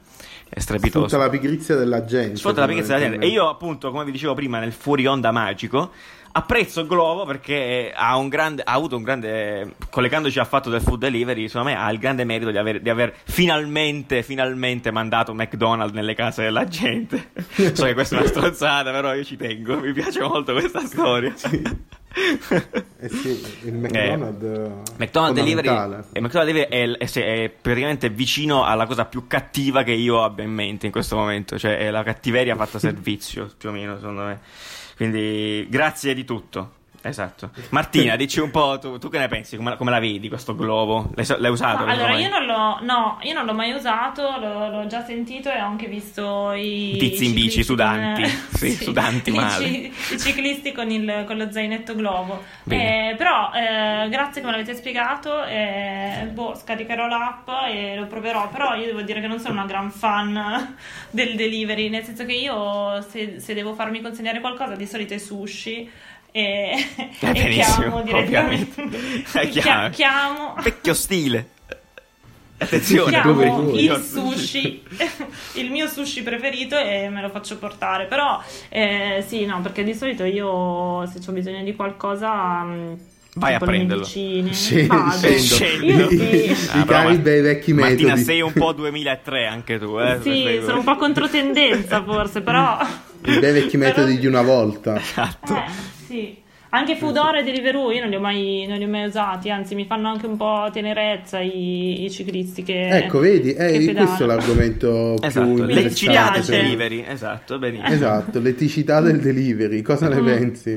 [0.49, 1.07] È strepitoso.
[1.07, 2.37] Sfrutta la pigrizia della gente.
[2.37, 3.25] Sfrutta la picchezza della gente.
[3.27, 5.91] E io, appunto, come vi dicevo prima, nel fuori onda magico,
[6.31, 9.75] apprezzo Glovo perché ha, un grande, ha avuto un grande.
[9.89, 12.89] Collegandoci al fatto del food delivery, secondo me ha il grande merito di aver, di
[12.89, 17.31] aver finalmente, finalmente mandato McDonald's nelle case della gente.
[17.73, 19.79] so che questa è una strozzata, però io ci tengo.
[19.79, 21.33] Mi piace molto questa storia.
[22.13, 26.05] Eh sì, il McDonald's, eh, McDonald's Delivery, fondamentale.
[26.11, 30.21] e McDonald's Delivery è, è- sì, è praticamente vicino alla cosa più cattiva che io
[30.21, 33.95] abbia in mente in questo momento, cioè è la cattiveria fatta servizio, più o meno,
[33.95, 34.39] secondo me.
[34.95, 36.79] Quindi, grazie di tutto.
[37.03, 37.49] Esatto.
[37.69, 39.57] Martina, dici un po', tu, tu che ne pensi?
[39.57, 41.09] Come, come la vedi questo globo?
[41.15, 41.83] L'hai, l'hai usato?
[41.85, 45.49] L'hai allora, io non l'ho, no, io non l'ho mai usato, l'ho, l'ho già sentito
[45.51, 48.21] e ho anche visto i Tizi in bici sudanti.
[48.21, 48.31] con-
[48.61, 49.65] Sì, sudanti i, male.
[49.65, 52.43] ci- i ciclisti con, il- con lo zainetto globo.
[52.69, 58.47] Eh, però, eh, grazie che me l'avete spiegato, eh, boh, scaricherò l'app e lo proverò.
[58.49, 60.75] Però io devo dire che non sono una gran fan
[61.09, 65.17] del delivery, nel senso che io se, se devo farmi consegnare qualcosa, di solito è
[65.17, 65.89] sushi.
[66.31, 66.41] E,
[66.95, 68.89] Eh, e benissimo, chiamo direttamente
[69.31, 69.89] Chia- chiaro.
[69.89, 71.49] chiamo Vecchio stile.
[72.57, 74.83] Attenzione, chiamo il sushi
[75.55, 79.95] il mio sushi preferito e me lo faccio portare però eh, sì no perché di
[79.95, 82.93] solito io se ho bisogno di qualcosa mm,
[83.33, 84.03] Vai a prenderlo.
[84.03, 85.37] medicine, Scendo, vado.
[85.37, 86.09] scendo.
[86.11, 88.23] I, sì Ah, i però, cari bei vecchi Martina, metodi.
[88.25, 90.19] sei un po' 2003 anche tu, eh?
[90.21, 92.77] sì Sei- sono un po' controtendenza forse però
[93.25, 94.97] I bei vecchi però- metodi di una volta.
[94.99, 95.55] Esatto.
[95.55, 95.63] eh,
[96.11, 96.37] sì
[96.73, 99.75] anche Foodora e Deliveroo io non li, ho mai, non li ho mai usati, anzi
[99.75, 104.05] mi fanno anche un po' tenerezza i, i ciclisti che Ecco, vedi, è che pedalano.
[104.05, 106.49] questo l'argomento Esatto, più l'eticità piace.
[106.51, 107.93] del delivery, esatto, benissimo.
[107.93, 110.25] Esatto, l'eticità del delivery, cosa ne Mm.
[110.25, 110.69] pensi?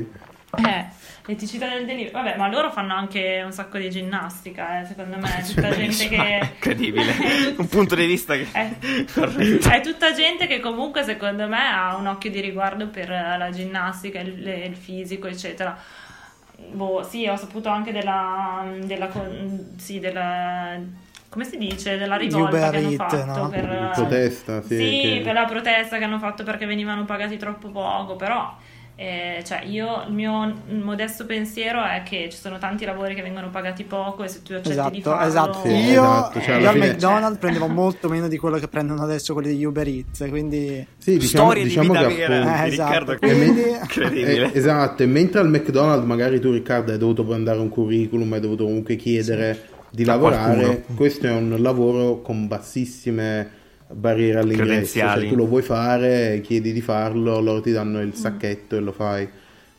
[0.57, 0.85] Eh,
[1.25, 2.11] l'eticità del delivery.
[2.11, 5.37] Vabbè, ma loro fanno anche un sacco di ginnastica, eh, secondo me.
[5.37, 6.39] È tutta gente che.
[6.53, 7.13] Incredibile.
[7.57, 8.47] Un punto di vista che...
[8.51, 8.69] È,
[9.69, 14.19] è tutta gente che comunque secondo me ha un occhio di riguardo per la ginnastica,
[14.19, 15.77] il, le- il fisico, eccetera.
[16.71, 19.09] Boh, sì, ho saputo anche della, della,
[19.77, 20.79] sì, della
[21.27, 23.49] come si dice, della Di rivolta Uber che hanno fatto no?
[23.49, 27.67] per, Protesta, sì, sì, che- per la protesta che hanno fatto perché venivano pagati troppo
[27.71, 28.55] poco, però
[28.97, 33.49] Eh, cioè, io il mio modesto pensiero è che ci sono tanti lavori che vengono
[33.49, 35.61] pagati poco e se tu accetti Esatto, di farlo esatto.
[35.63, 39.33] Sì, io, esatto, cioè, io al McDonald's prendevo molto meno di quello che prendono adesso
[39.33, 42.63] quelli degli Uber Eats, quindi Sì, diciamo, Storie diciamo di vita che vera appunto- Eh,
[42.67, 44.51] di esatto, Riccardo quindi- incredibile.
[44.53, 48.39] Eh, esatto, e mentre al McDonald's magari tu Riccardo hai dovuto mandare un curriculum, hai
[48.39, 50.95] dovuto comunque chiedere di A lavorare, qualcuno.
[50.95, 53.49] questo è un lavoro con bassissime
[53.89, 55.21] barriere all'ingresso, Credenziali.
[55.21, 58.91] cioè tu lo vuoi fare, chiedi di farlo, loro ti danno il sacchetto e lo
[58.91, 59.27] fai,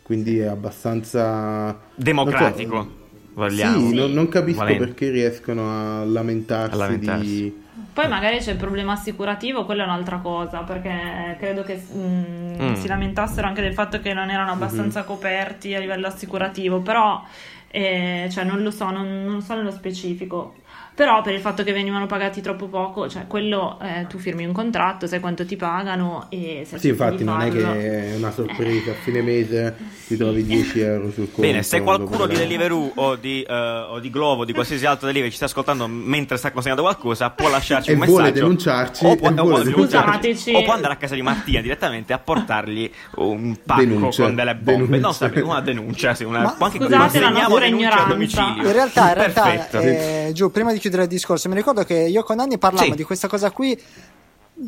[0.03, 1.79] quindi è abbastanza...
[1.95, 2.91] Democratico, non
[3.35, 3.89] vogliamo.
[3.89, 4.85] Sì, non, non capisco Volendo.
[4.85, 7.25] perché riescono a lamentarsi, A lamentarsi.
[7.27, 7.65] di...
[7.93, 12.73] Poi magari c'è il problema assicurativo, quella è un'altra cosa, perché credo che mm, Mm.
[12.73, 17.23] si lamentassero anche del fatto che non erano abbastanza coperti a livello assicurativo, però
[17.69, 20.55] eh, cioè, non lo so, non, non so nello specifico.
[20.97, 24.53] Però per il fatto che venivano pagati troppo poco, cioè quello eh, tu firmi un
[24.53, 28.30] contratto, sai quanto ti pagano e se Sì, infatti non è farlo- che è una
[28.30, 29.76] sorpresa, a fine mese
[30.07, 31.42] ti trovi 10 euro sul conto.
[31.42, 35.07] Bene, se qualcuno di Deliveroo o di, eh, o di Glovo o di qualsiasi altro
[35.07, 39.05] delivery ci sta ascoltando mentre sta consegnando qualcosa, può lasciarci E un vuole messaggio denunciarci,
[39.05, 40.55] o può, e vuole denunciarci, denunciarci.
[40.55, 44.55] o può andare a casa di Martina direttamente a portargli un pacco Denuncia, con delle
[44.55, 44.72] bombe.
[44.84, 44.99] denuncia.
[45.01, 48.05] Non sapete, una denuncia, sì, una, Ma- anche Scusate la nostra ignoranza.
[48.09, 48.66] domicilio.
[48.66, 49.80] In realtà, in realtà Perfetto.
[49.80, 52.97] eh, giù, prima di chiudere il discorso, mi ricordo che io con Anni parlavamo Sì.
[52.97, 53.80] di questa cosa qui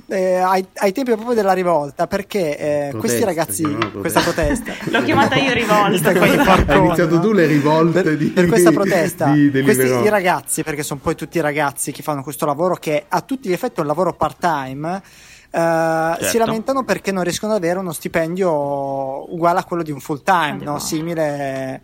[0.08, 4.20] eh, ai, ai tempi proprio della rivolta, perché eh, Protesta, questi ragazzi, si chiamava questa
[4.20, 4.72] protesta.
[4.72, 6.10] protesta, L'ho chiamata io rivolta.
[6.10, 9.32] Hai iniziato tu le rivolte per, di per questa protesta.
[9.32, 9.82] di questi.
[9.86, 13.52] I ragazzi, perché sono poi tutti ragazzi che fanno questo lavoro, che a tutti gli
[13.52, 14.96] effetti è un lavoro part-time.
[15.50, 16.38] eh, Si Certo.
[16.38, 20.58] lamentano perché non riescono ad avere uno stipendio uguale a quello di un full time,
[20.64, 20.78] no?
[20.78, 21.80] Simile.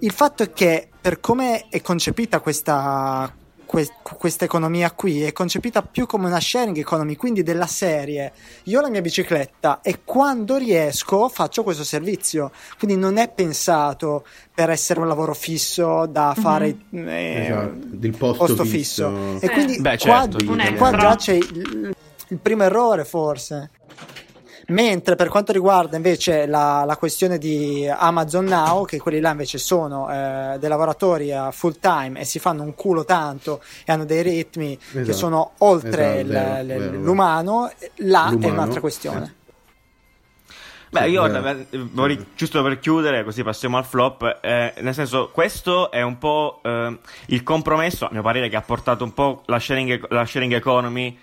[0.00, 3.32] Il fatto è che per come è concepita questa,
[3.66, 8.32] que- questa economia qui, è concepita più come una sharing economy, quindi della serie.
[8.64, 14.24] Io ho la mia bicicletta e quando riesco faccio questo servizio, quindi non è pensato
[14.54, 19.34] per essere un lavoro fisso da fare eh, Esatto, del posto fisso.
[19.36, 19.48] E Sì.
[19.50, 20.96] quindi Beh, qua, certo, qua extra.
[20.98, 21.94] già c'è il,
[22.28, 23.70] il primo errore forse.
[24.68, 29.58] Mentre per quanto riguarda invece la, la questione di Amazon Now, che quelli là invece
[29.58, 34.04] sono eh, dei lavoratori a full time e si fanno un culo tanto e hanno
[34.04, 35.16] dei ritmi che Esatto.
[35.16, 37.02] sono oltre Esatto, vero, il- vero, vero.
[37.04, 39.34] l'umano, là è L'umano, un'altra questione.
[40.90, 44.38] Beh, Sì, io eh, vorrei, giusto per chiudere, così passiamo al flop.
[44.40, 48.62] eh, nel senso, questo è un po' eh, il compromesso, a mio parere, che ha
[48.62, 51.16] portato un po' la sharing, la sharing economy.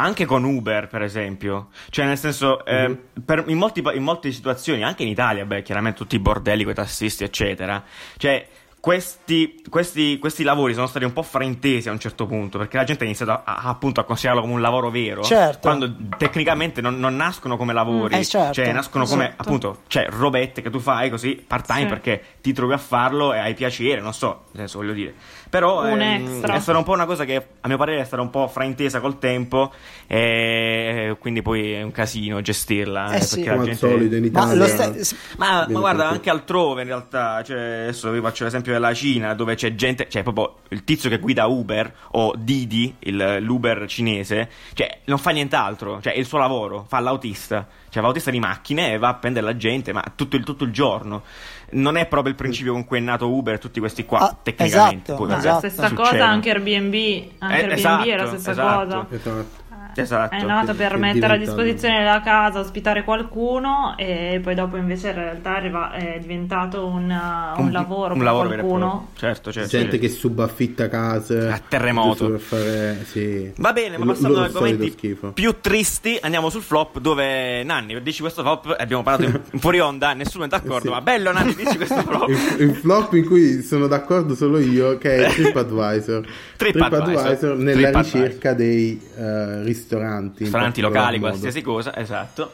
[0.00, 2.98] Anche con Uber, per esempio, cioè nel senso, eh, Mhm.
[3.24, 6.70] per- in, molti in molte situazioni, anche in Italia, beh, chiaramente tutti i bordelli con
[6.70, 7.82] i tassisti, eccetera,
[8.16, 8.46] cioè
[8.80, 12.84] questi, questi, questi lavori sono stati un po' fraintesi a un certo punto, perché la
[12.84, 15.58] gente ha iniziato a, a- appunto a considerarlo come un lavoro vero, Certo.
[15.58, 18.52] quando tecnicamente non, non nascono come lavori, Mm, eh, certo.
[18.54, 19.42] cioè nascono come Esatto.
[19.42, 21.86] appunto, cioè robette che tu fai così part time Sì.
[21.86, 25.14] perché ti trovi a farlo e hai piacere, non so, nel senso voglio dire.
[25.48, 26.54] Però Un ehm, extra.
[26.54, 29.00] è stata un po' una cosa che a mio parere è stata un po' fraintesa
[29.00, 29.72] col tempo
[30.06, 33.36] e quindi poi è un casino gestirla Eh eh, sì.
[33.36, 34.54] perché Come gente solito in Ma Italia.
[34.54, 36.14] lo ste- ma, ma guarda, tutto.
[36.14, 40.22] anche altrove in realtà, cioè, adesso vi faccio l'esempio della Cina, dove c'è gente, cioè
[40.22, 46.00] proprio il tizio che guida Uber o Didi, il, l'Uber cinese, cioè non fa nient'altro,
[46.02, 49.14] cioè è il suo lavoro, fa l'autista, cioè fa l'autista di macchine e va a
[49.14, 51.22] prendere la gente, ma tutto il, tutto il giorno.
[51.70, 54.36] Non è proprio il principio con cui è nato Uber e tutti questi qua, Ah,
[54.42, 55.12] tecnicamente.
[55.12, 55.68] esatto, poi, vabbè, la esatto.
[55.68, 56.94] stessa cosa anche Airbnb,
[57.38, 58.84] anche Eh, Airbnb esatto, è la stessa esatto.
[58.84, 59.06] cosa.
[59.10, 59.46] Esatto.
[59.94, 60.34] Esatto.
[60.34, 65.14] È nata per mettere a disposizione della casa, ospitare qualcuno e poi dopo invece in
[65.14, 69.08] realtà arriva- è diventato un, uh, un lavoro un per lavoro qualcuno.
[69.16, 69.68] Certo, certo.
[69.68, 69.98] Gente sì.
[69.98, 72.38] che subaffitta case A terremoto.
[72.38, 73.52] fare sì.
[73.56, 78.42] Va bene, ma passando ad argomenti più tristi, andiamo sul flop dove Nanni, dici questo
[78.42, 80.88] flop, abbiamo parlato in, in fuori onda, nessuno è d'accordo, Sì.
[80.90, 82.28] ma bello Nanni, dici questo flop.
[82.28, 86.24] il, il flop in cui sono d'accordo solo io che è TripAdvisor
[86.56, 87.56] TripAdvisor.
[87.56, 88.20] nella TripAdvisor.
[88.22, 91.28] ricerca dei eh, ristoranti Ristoranti locali, modo.
[91.28, 92.52] qualsiasi cosa, esatto.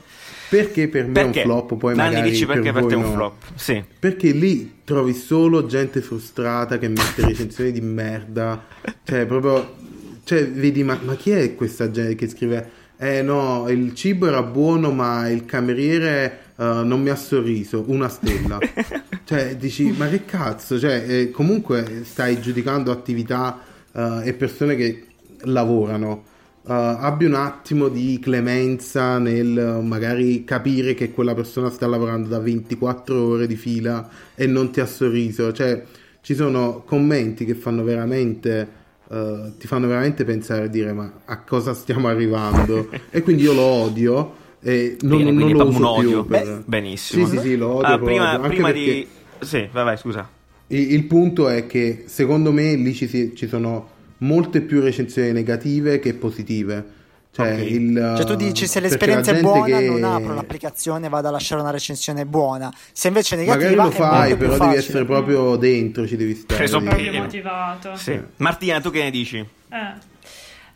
[0.49, 1.43] perché per me Perché?
[1.43, 3.13] è un flop poi Nanni magari dici perché per, voi te è un no.
[3.13, 3.43] flop.
[3.55, 3.85] Sì.
[3.99, 8.65] Perché lì trovi solo gente frustrata che mette recensioni di merda.
[9.03, 9.83] Cioè, proprio.
[10.25, 12.71] Cioè, vedi, ma, ma chi è questa gente che scrive?
[12.97, 17.85] Eh no, il cibo era buono, ma il cameriere eh, non mi ha sorriso.
[17.89, 18.59] Una stella.
[19.25, 20.79] cioè, dici, ma che cazzo?
[20.79, 23.61] Cioè, eh, comunque stai giudicando attività
[23.93, 25.07] eh, e persone che
[25.43, 26.33] lavorano.
[26.67, 32.29] Uh, abbi un attimo di clemenza nel uh, magari capire che quella persona sta lavorando
[32.29, 35.53] da 24 ore di fila e non ti ha sorriso.
[35.53, 35.85] Cioè,
[36.23, 38.67] ci sono commenti che fanno veramente.
[39.09, 42.89] uh, ti fanno veramente pensare e dire ma a cosa stiamo arrivando?
[43.11, 44.35] e quindi io lo odio.
[44.63, 46.11] E non, Bene, non lo uso un odio.
[46.23, 46.27] più.
[46.31, 47.27] per- Beh, benissimo.
[47.27, 47.87] Sì, sì, sì, lo odio.
[47.95, 49.07] Ah, prima odio, anche prima perché di...
[49.41, 50.27] Sì, vai, vai, scusa.
[50.69, 55.33] il, il punto è che secondo me lì ci, si- ci sono molte più recensioni
[55.33, 57.03] negative che positive.
[57.35, 57.71] Cioè, Ok.
[57.71, 61.31] il, Cioè tu dici se l'esperienza è buona che- non apro l'applicazione e vado a
[61.33, 62.73] lasciare una recensione buona.
[62.93, 64.79] Se invece è Magari negativa lo è fai, però devi facile.
[64.79, 66.59] essere proprio dentro, ci devi stare.
[66.59, 66.95] Preso bene.
[66.95, 67.97] Proprio motivato.
[67.97, 68.21] Sì.
[68.37, 69.39] Martina, tu che ne dici?
[69.39, 70.13] Eh.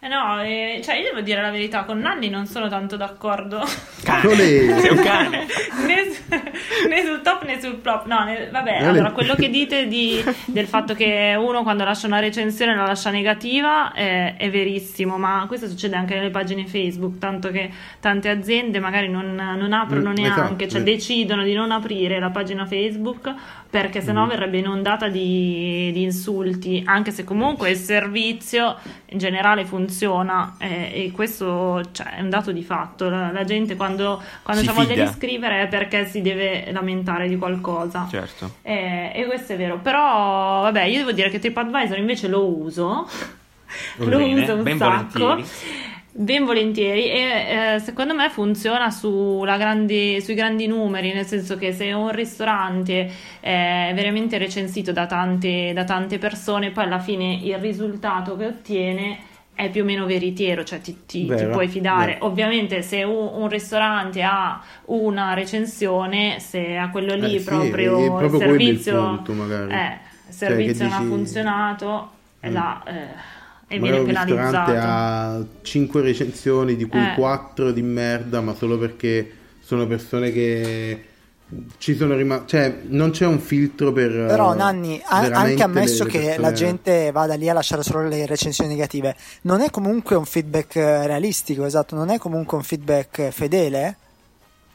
[0.01, 3.61] Eh no, eh, cioè io devo dire la verità, con Nanni non sono tanto d'accordo.
[4.05, 4.33] Cane.
[4.37, 5.39] Sei un cane.
[5.87, 8.07] né, su- né sul top né sul flop.
[8.07, 8.87] No, ne- vabbè, Olè.
[8.87, 13.11] allora quello che dite di- del fatto che uno quando lascia una recensione la lascia
[13.11, 17.69] negativa eh, è verissimo, ma questo succede anche nelle pagine Facebook, tanto che
[17.99, 22.31] tante aziende magari non, non aprono Mm, neanche, esatto, cioè decidono di non aprire la
[22.31, 23.35] pagina Facebook
[23.71, 24.29] perché sennò Mm.
[24.29, 28.77] verrebbe inondata di, di insulti, anche se comunque il servizio
[29.11, 33.11] in generale funziona eh, e questo cioè, è un dato di fatto.
[33.11, 37.29] La, la gente quando, quando Si ha voglia di scrivere è perché si deve lamentare
[37.29, 38.07] di qualcosa.
[38.11, 38.55] Certo.
[38.63, 43.07] Eh, e questo è vero, però vabbè, io devo dire che TripAdvisor invece lo uso,
[43.97, 45.19] lo Bene, uso un ben sacco.
[45.19, 45.97] volentieri.
[46.21, 51.73] Ben volentieri e eh, secondo me funziona sulla grandi- sui grandi numeri, nel senso che
[51.73, 53.09] se un ristorante
[53.39, 59.19] è veramente recensito da tante, da tante persone, poi alla fine il risultato che ottiene
[59.55, 62.15] è più o meno veritiero, cioè ti, ti- ti Vero, puoi fidare.
[62.15, 62.27] vero.
[62.27, 68.05] Ovviamente se un, un ristorante ha una recensione, se a quello lì Eh sì, proprio,
[68.07, 69.73] il proprio il servizio, punto, magari.
[69.73, 72.11] eh, il Cioè, servizio che non ha dici- funzionato,
[72.41, 72.57] e Mm.
[72.87, 73.37] eh,
[73.69, 74.73] e viene un ristorante penalizzato.
[74.81, 77.15] ha 5 recensioni, di cui Eh.
[77.15, 81.05] 4 di merda, ma solo perché sono persone che
[81.79, 82.47] ci sono rimaste.
[82.47, 84.11] Cioè, non c'è un filtro per.
[84.11, 87.53] Però eh, Nanni, ha- veramente anche ammesso le che persone- la gente vada lì a
[87.53, 92.19] lasciare solo le recensioni negative, non è comunque un feedback eh, realistico, esatto, non è
[92.19, 93.97] comunque un feedback fedele?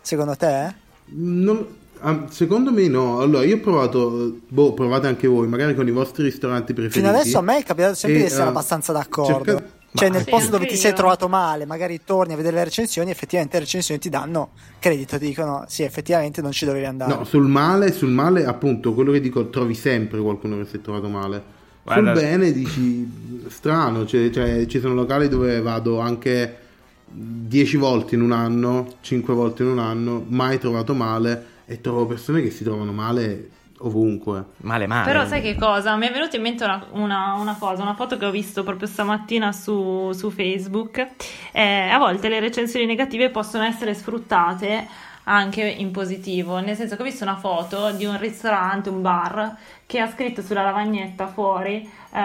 [0.01, 0.73] Secondo te?
[1.15, 3.19] Non- ah, secondo me no.
[3.19, 4.39] Allora, io ho provato.
[4.47, 6.99] Boh, provate anche voi, magari con i vostri ristoranti preferiti.
[6.99, 9.43] Fino adesso a me è capitato sempre E, di essere eh, abbastanza d'accordo.
[9.45, 12.55] cerca- Cioè, Ma- nel Sì, posto dove ti sei trovato male, magari torni a vedere
[12.55, 14.49] le recensioni, effettivamente le recensioni ti danno
[14.79, 17.13] credito, ti dicono sì, effettivamente non ci dovevi andare.
[17.13, 20.81] No, sul male, sul male, appunto, quello che dico, trovi sempre qualcuno che si è
[20.81, 21.43] trovato male.
[21.83, 26.57] Guarda- Sul bene dici strano, cioè, cioè, ci sono locali dove vado anche
[27.05, 32.05] 10 volte in un anno, 5 volte in un anno, mai trovato male e trovo
[32.05, 33.49] persone che si trovano male
[33.79, 34.45] ovunque.
[34.57, 35.05] Male male.
[35.05, 35.95] Però sai che cosa?
[35.95, 38.87] Mi è venuta in mente una, una- una cosa, una foto che ho visto proprio
[38.87, 41.05] stamattina su, su Facebook.
[41.51, 44.87] Eh, a volte le recensioni negative possono essere sfruttate
[45.25, 49.55] anche in positivo, nel senso che ho visto una foto di un ristorante, un bar,
[49.93, 52.19] che ha scritto sulla lavagnetta fuori eh,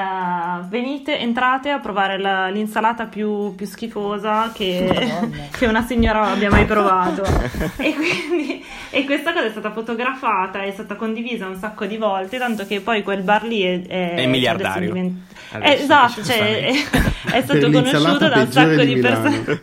[0.69, 5.21] venite, entrate a provare la- l'insalata più, più schifosa che,
[5.53, 7.23] che una signora abbia mai provato.
[7.77, 12.39] e quindi e questa cosa è stata fotografata, è stata condivisa un sacco di volte,
[12.39, 14.91] tanto che poi quel bar lì è, è, È miliardario.
[14.91, 16.73] adesso divent- Adesso, Eh, esatto, cioè, è,
[17.39, 19.61] è stato conosciuto da un sacco di di, persone.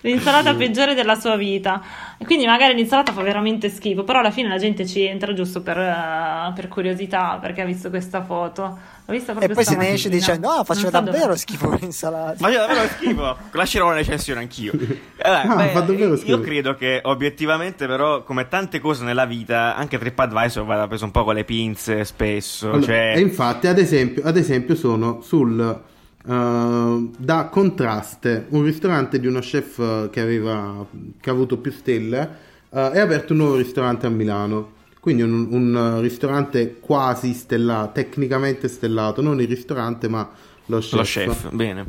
[0.00, 1.82] L'insalata peggiore della sua vita.
[2.16, 5.60] E quindi magari l'insalata fa veramente schifo, però alla fine la gente ci entra giusto
[5.60, 8.78] per, eh, per curiosità, perché ha visto questa foto.
[9.06, 11.38] L'ho vista e proprio poi se ne esce dicendo no, faceva Non so davvero dove-
[11.38, 12.36] schifo l'insalata.
[12.42, 13.36] Ma io davvero schifo.
[13.52, 14.72] Lascerò una recensione anch'io.
[14.72, 16.30] Eh, Ah, beh, fa davvero schifo.
[16.36, 21.10] io credo che obiettivamente, però, come tante cose nella vita, anche TripAdvisor vada preso un
[21.12, 22.66] po' con le pinze spesso.
[22.68, 25.82] Allora, cioè, E infatti, ad esempio, ad esempio sono sul
[26.28, 30.84] eh, da contraste un ristorante di uno chef eh, che aveva
[31.20, 32.28] che ha avuto più stelle
[32.70, 34.74] eh, è aperto un nuovo ristorante a Milano.
[35.06, 40.28] Quindi un, un, ristorante quasi stellato, tecnicamente stellato, non il ristorante, ma
[40.64, 40.92] lo chef.
[40.94, 41.86] lo chef, bene.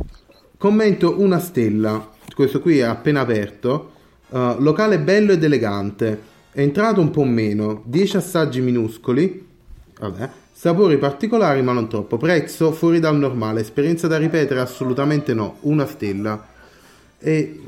[0.55, 2.11] Commento una stella.
[2.35, 3.93] Questo qui è appena aperto.
[4.27, 6.21] Uh, locale bello ed elegante.
[6.51, 7.81] È entrato un po' meno.
[7.85, 9.47] 10 assaggi minuscoli.
[9.99, 10.29] Vabbè.
[10.51, 12.17] Sapori particolari ma non troppo.
[12.17, 13.61] Prezzo fuori dal normale.
[13.61, 14.59] Esperienza da ripetere?
[14.59, 15.57] Assolutamente no.
[15.61, 16.47] Una stella.
[17.17, 17.61] E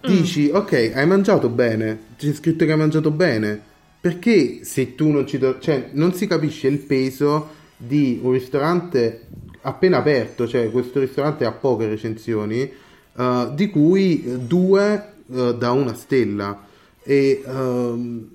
[0.00, 2.06] dici, ok, hai mangiato bene.
[2.16, 3.68] C'è scritto che hai mangiato bene.
[4.00, 5.38] Perché se tu non ci...
[5.38, 9.26] do- cioè, non si capisce il peso di un ristorante
[9.62, 15.94] appena aperto, cioè questo ristorante ha poche recensioni, eh, di cui due eh, da una
[15.94, 16.66] stella.
[17.02, 18.28] E ehm,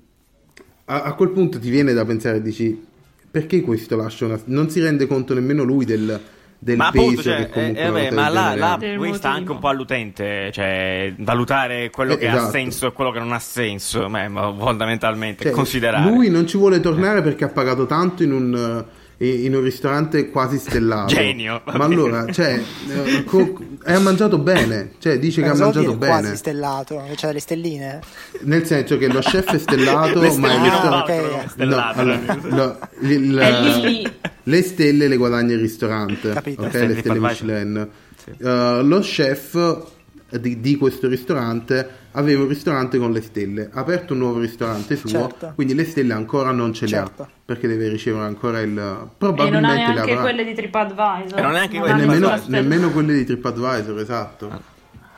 [0.86, 2.84] a, a quel punto ti viene da pensare, dici,
[3.30, 4.40] perché questo lascia una...
[4.46, 6.20] Non si rende conto nemmeno lui del,
[6.58, 8.78] del ma appunto, cioè, eh, cosa ma là, là ha.
[8.78, 12.50] Poi sta anche un po' all'utente, cioè valutare quello Eh, che ha esatto.
[12.50, 16.10] senso e quello che non ha senso, ma, ma fondamentalmente Cioè, considerare.
[16.10, 18.84] Lui non ci vuole tornare perché ha pagato tanto in un,
[19.18, 21.06] in un ristorante quasi stellato.
[21.14, 21.84] Genio, Ma bene.
[21.84, 26.36] allora, cioè, eh, co- ha mangiato bene, cioè dice che ha mangiato dire quasi bene.
[26.36, 28.00] stellato, che c'ha le stelline.
[28.40, 31.44] Nel senso che lo chef è stellato, Le ma il ristorante...
[31.64, 34.12] No, allora, no, il- È lì lì.
[34.42, 36.62] le stelle le guadagna il ristorante, Capito.
[36.62, 36.68] ok?
[36.68, 37.18] Stelle Le stelle.
[37.18, 37.88] Michelin.
[38.22, 38.30] Sì.
[38.44, 39.84] Uh, lo chef
[40.28, 44.96] di, di questo ristorante aveva un ristorante con le stelle, ha aperto un nuovo ristorante
[44.96, 45.52] suo, Certo.
[45.54, 47.22] quindi le stelle ancora non ce le Certo.
[47.22, 48.70] ha, perché deve ricevere ancora il...
[48.70, 50.22] E non ha probabilmente neanche avrà.
[50.22, 51.38] quelle di TripAdvisor.
[51.38, 54.60] E non neanche Non quelle nemmeno, nemmeno quelle di TripAdvisor, esatto.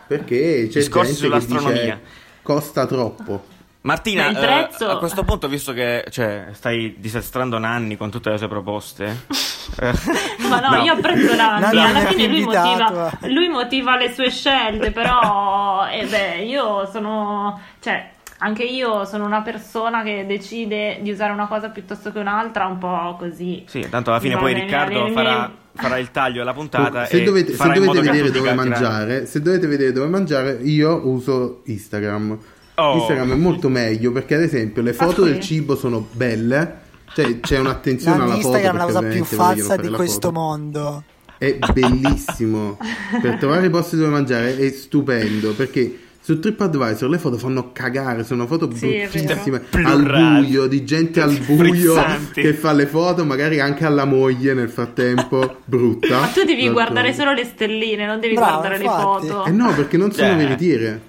[0.06, 1.82] Perché c'è Discorsi gente che sull'astronomia.
[1.94, 2.00] dice
[2.42, 3.44] costa troppo.
[3.82, 8.36] Martina, eh, prezzo- a questo punto, visto che cioè, stai disastrando Nanni con tutte le
[8.36, 9.04] sue proposte,
[9.80, 9.92] eh,
[10.48, 13.32] Ma no, io apprezzo Nanni, Nanni alla fine lui motiva, eh.
[13.32, 19.42] lui motiva le sue scelte, però eh beh, io sono, cioè, anche io sono una
[19.42, 23.64] persona che decide di usare una cosa piuttosto che un'altra, un po' così.
[23.68, 27.24] Sì, tanto alla fine poi Riccardo le- farà, farà il taglio della puntata se e
[27.24, 32.38] dovete, se dovete vedere dove mangiare, se dovete vedere dove mangiare, io uso Instagram.
[32.80, 32.94] Oh.
[32.98, 35.30] Instagram è molto meglio perché, ad esempio, le foto sì.
[35.32, 36.86] del cibo sono belle.
[37.12, 38.46] Cioè, c'è un'attenzione alla foto.
[38.48, 40.32] Instagram è la perché cosa più falsa di questo foto.
[40.32, 41.04] mondo.
[41.38, 42.78] È bellissimo.
[43.20, 48.22] per trovare i posti dove mangiare è stupendo perché su TripAdvisor le foto fanno cagare,
[48.22, 52.40] sono foto Sì, bruttissime al buio, di gente al buio Frizzanti.
[52.42, 56.20] che fa le foto, magari anche alla moglie nel frattempo, brutta.
[56.20, 59.26] Ma tu devi guardare solo le stelline, non devi Bravo, guardare infatti.
[59.26, 59.44] le foto.
[59.46, 60.36] Eh no, perché non sono Cioè.
[60.36, 61.00] veritiere.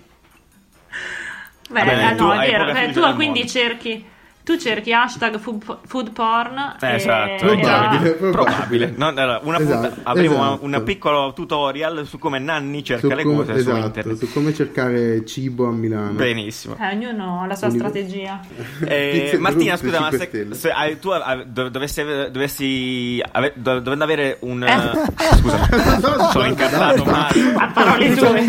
[1.69, 2.71] Beh, Vabbè, tu no, hai è vero.
[2.71, 4.03] Beh, tu quindi cerchi
[4.49, 8.15] tu cerchi hashtag food, food porn Eh, e- esatto, e Probabile.
[8.19, 8.93] va- probabile.
[8.97, 10.65] No, allora, una Esatto, punta- avremo esatto.
[10.65, 14.17] un piccolo tutorial su come Nanni cerca Su le come, cose su esatto, internet.
[14.17, 16.13] su come cercare cibo a Milano.
[16.13, 16.75] Benissimo.
[16.79, 18.39] Eh, ognuno ha la sua Unico- strategia.
[18.89, 24.03] Eh, Martina, scusa, ma 5 se, se hai- tu dov- dovessi, dovessi ave- dov- dovendo
[24.03, 24.63] avere un...
[24.63, 25.35] Eh.
[25.37, 25.67] Scusa,
[26.31, 27.53] sono incazzato male.
[27.55, 28.47] A parole tue.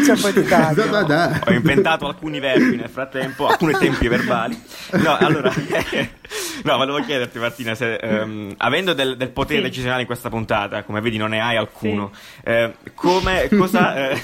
[1.47, 4.59] Ho inventato alcuni verbi nel frattempo, alcuni tempi verbali.
[4.93, 5.53] No, allora,
[6.65, 9.69] no, volevo chiederti, Martina, se ehm, avendo del, del potere Sì.
[9.69, 12.11] decisionale in questa puntata, come vedi, non ne hai alcuno,
[12.45, 14.21] eh, come, cosa, eh,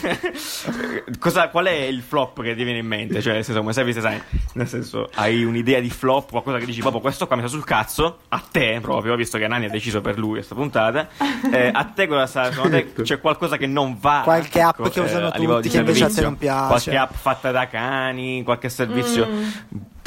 [1.18, 3.20] cosa, qual è il flop che ti viene in mente?
[3.20, 4.18] Cioè, nel senso, come service design,
[4.54, 7.64] nel senso, hai un'idea di flop, qualcosa che dici, proprio questo qua mi sta sul
[7.64, 11.08] cazzo, a te proprio, visto che Nani ha deciso per lui questa puntata,
[11.52, 12.50] eh, a te cosa sta?
[12.52, 13.02] Secondo te Ecco.
[13.02, 14.20] c'è qualcosa che non va?
[14.24, 16.66] Qualche app ecco, che usano a livello tutti che invece a te non piace.
[16.66, 19.28] Qualche app fatta da cani, qualche servizio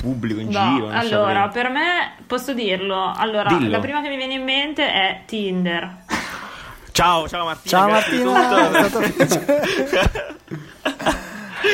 [0.02, 0.86] pubblico in No, giro.
[0.88, 1.64] non allora, saprei.
[1.64, 3.12] per me posso dirlo.
[3.16, 3.70] Allora, Dillo.
[3.70, 5.98] la prima che mi viene in mente è Tinder.
[6.92, 7.78] Ciao, ciao Martina.
[7.80, 9.00] Ciao Martina, tutto.
[9.00, 10.38] è stato.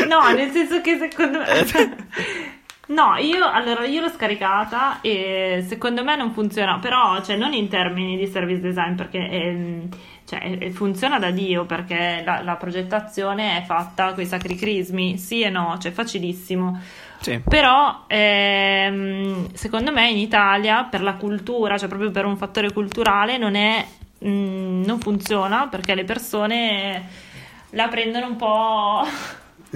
[0.07, 1.45] No, nel senso che secondo me.
[2.87, 7.67] No, io allora io l'ho scaricata e secondo me non funziona, però cioè non in
[7.67, 9.89] termini di service design perché ehm,
[10.25, 15.41] cioè, funziona da Dio perché la, la progettazione è fatta con i sacri crismi, sì
[15.41, 16.79] e no, cioè facilissimo.
[17.21, 17.41] Sì.
[17.47, 23.37] Però ehm, secondo me in Italia per la cultura, cioè proprio per un fattore culturale,
[23.37, 23.85] non è
[24.25, 27.07] mm, non funziona perché le persone
[27.71, 29.07] la prendono un po'.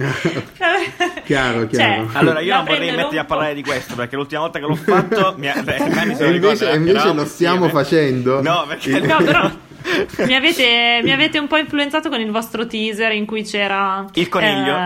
[1.24, 2.08] Chiaro, Cioè, chiaro.
[2.12, 5.34] Allora, io non vorrei mettermi a parlare di questo perché l'ultima volta che l'ho fatto
[5.36, 7.70] mi ha, beh, Nanni se E invece, ricorda, e invece lo stiamo insieme.
[7.84, 8.42] facendo.
[8.42, 9.50] No, perché No, però
[10.26, 14.28] mi avete, mi avete un po' influenzato con il vostro teaser in cui c'era Il
[14.28, 14.76] coniglio.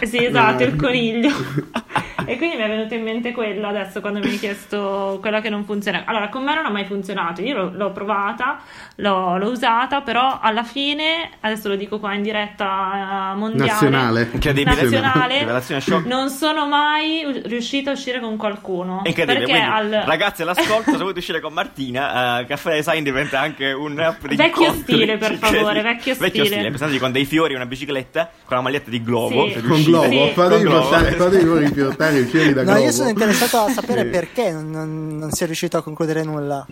[0.00, 0.70] eh, sì, esatto, No.
[0.70, 1.30] il coniglio.
[2.26, 5.48] E quindi mi è venuto in mente quello adesso quando mi hai chiesto quella che
[5.50, 6.02] non funziona.
[6.06, 7.42] Allora, con me non ha mai funzionato.
[7.42, 8.58] Io l'ho, l'ho provata,
[8.96, 14.28] l'ho, l'ho usata, però alla fine, adesso lo dico qua in diretta eh, mondiale, Nazionale.
[14.32, 19.02] Nazionale, non sono mai riuscita a uscire con qualcuno.
[19.04, 23.02] È incredibile, Perché quindi, al ragazzi all'ascolto, se volete uscire con Martina, eh, Caffè Design
[23.02, 23.94] diventa anche un
[24.28, 24.94] di Vecchio incontri.
[24.94, 26.60] stile, per Cioè, favore, vecchio stile.
[26.62, 29.48] Pensate con dei fiori e una bicicletta, con la maglietta di globo.
[29.50, 29.60] Sì.
[29.62, 29.82] Con.
[29.82, 30.30] Globo, Sì.
[30.34, 32.84] fatevi portare, fatevi riportare i fiori da No, Globo.
[32.84, 36.66] io sono interessato a sapere perché non, non, si è riuscito a concludere nulla.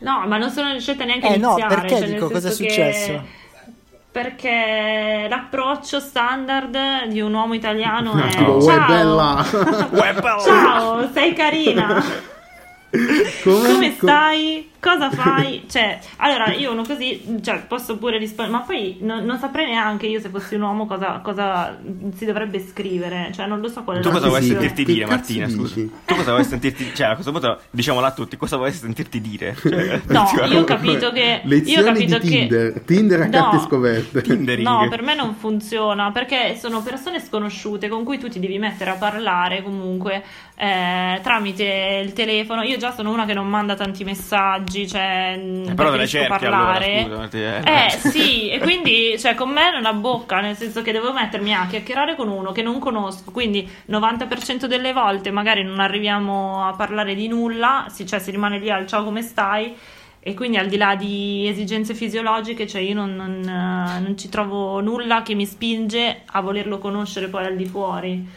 [0.00, 1.74] No, ma non sono riuscita neanche a Eh, no, iniziare.
[1.74, 3.22] perché, cioè, dico, cosa è che- successo?
[4.10, 9.44] Perché l'approccio standard di un uomo italiano è Tipo, Ciao, bella!
[10.44, 12.02] Ciao, sei carina.
[12.90, 14.70] Come, Come stai?
[14.80, 15.64] Cosa fai?
[15.68, 20.06] Cioè, allora io uno così, cioè, posso pure rispondere, ma poi non, non saprei neanche
[20.06, 21.78] io se fossi un uomo cosa, cosa
[22.14, 24.92] si dovrebbe scrivere, cioè non lo so qual è Tu la cosa vuoi sentirti che
[24.92, 25.48] dire, Martina?
[25.48, 25.74] Scusa.
[25.74, 29.54] Tu cosa vuoi sentirti Cioè, a questo punto diciamolo a tutti, cosa vuoi sentirti dire?
[29.60, 31.40] Cioè, No, io ho capito che...
[31.44, 32.38] Io ho capito di che...
[32.46, 32.80] Tinder.
[32.84, 33.30] Tinder a No.
[33.30, 34.22] carte scoperte.
[34.22, 34.66] Tindering.
[34.66, 38.90] No, per me non funziona perché sono persone sconosciute con cui tu ti devi mettere
[38.90, 40.22] a parlare comunque
[40.56, 42.62] eh, tramite il telefono.
[42.62, 46.06] Io già sono una che non manda tanti messaggi, messaggi, cioè Eh, però te le
[46.06, 47.02] preferisco cerchi allora, parlare.
[47.02, 47.62] scusa, Marti, eh.
[47.64, 51.54] Eh sì, e quindi cioè, con me non ha bocca, nel senso che devo mettermi
[51.54, 56.74] a chiacchierare con uno che non conosco, quindi 90% delle volte magari non arriviamo a
[56.74, 59.74] parlare di nulla, si, cioè si rimane lì al ciao come stai.
[60.20, 64.28] E quindi al di là di esigenze fisiologiche, cioè io non, non, eh, non ci
[64.28, 68.28] trovo nulla che mi spinge a volerlo conoscere poi al di fuori.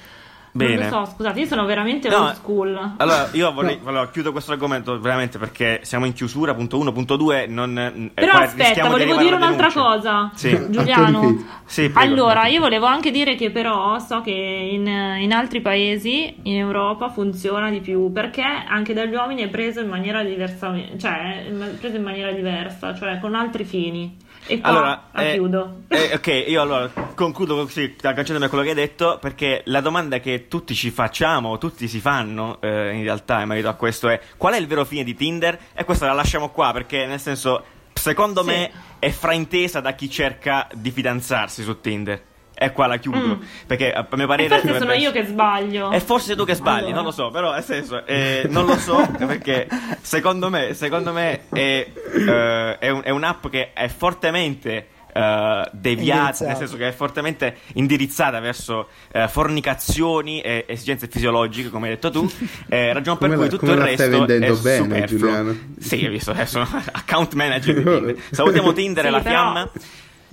[0.54, 0.76] Bene.
[0.76, 2.93] Non lo so, scusate, io sono veramente No, old school.
[2.97, 7.16] Allora, io vorrei, allora, chiudo questo argomento veramente perché siamo in chiusura, punto 1, punto
[7.16, 9.82] 2, non, eh, Però qua aspetta, di volevo arrivare dire un'altra denuncia.
[9.82, 10.32] cosa.
[10.36, 10.70] Sì.
[10.70, 11.60] Giuliano.
[11.66, 11.99] Sì, prego.
[11.99, 17.10] Allora, io volevo anche dire che però so che in, in altri paesi, in Europa,
[17.10, 21.95] funziona di più perché anche dagli uomini è preso in maniera diversa, cioè è preso
[21.95, 24.18] in maniera diversa, cioè con altri fini.
[24.48, 25.82] E qua Allora, ah, eh, chiudo.
[25.88, 30.20] eh, ok, io allora concludo così, agganciandomi a quello che hai detto, perché la domanda
[30.20, 34.20] che tutti ci facciamo, tutti si fanno eh, in realtà in merito a questo è
[34.38, 35.58] qual è il vero fine di Tinder?
[35.74, 37.64] E questa la lasciamo qua perché nel senso,
[37.94, 38.48] secondo Sì.
[38.48, 42.22] me è fraintesa da chi cerca di fidanzarsi su Tinder.
[42.64, 43.41] E qua la chiudo, Mm.
[43.66, 44.59] perché a mio E parere...
[44.59, 45.89] forse sono io che sbaglio.
[45.91, 46.95] e forse tu che sbagli, Allora.
[46.95, 49.68] non lo so, però nel senso, eh, non lo so perché
[50.01, 56.45] secondo me, secondo me è, eh, è, un- è un'app che è fortemente eh, deviata,
[56.45, 62.12] nel senso che è fortemente indirizzata verso eh, fornicazioni e esigenze fisiologiche, come hai detto
[62.12, 62.30] tu,
[62.70, 65.18] eh, ragione per cui la- tutto il resto stai vendendo è bene, superfluo.
[65.18, 65.57] Giuliano?
[65.80, 66.59] Sì, hai visto, adesso
[66.93, 68.16] account manager di Tinder.
[68.30, 69.70] Salutiamo Tinder e Sì, la però- fiamma.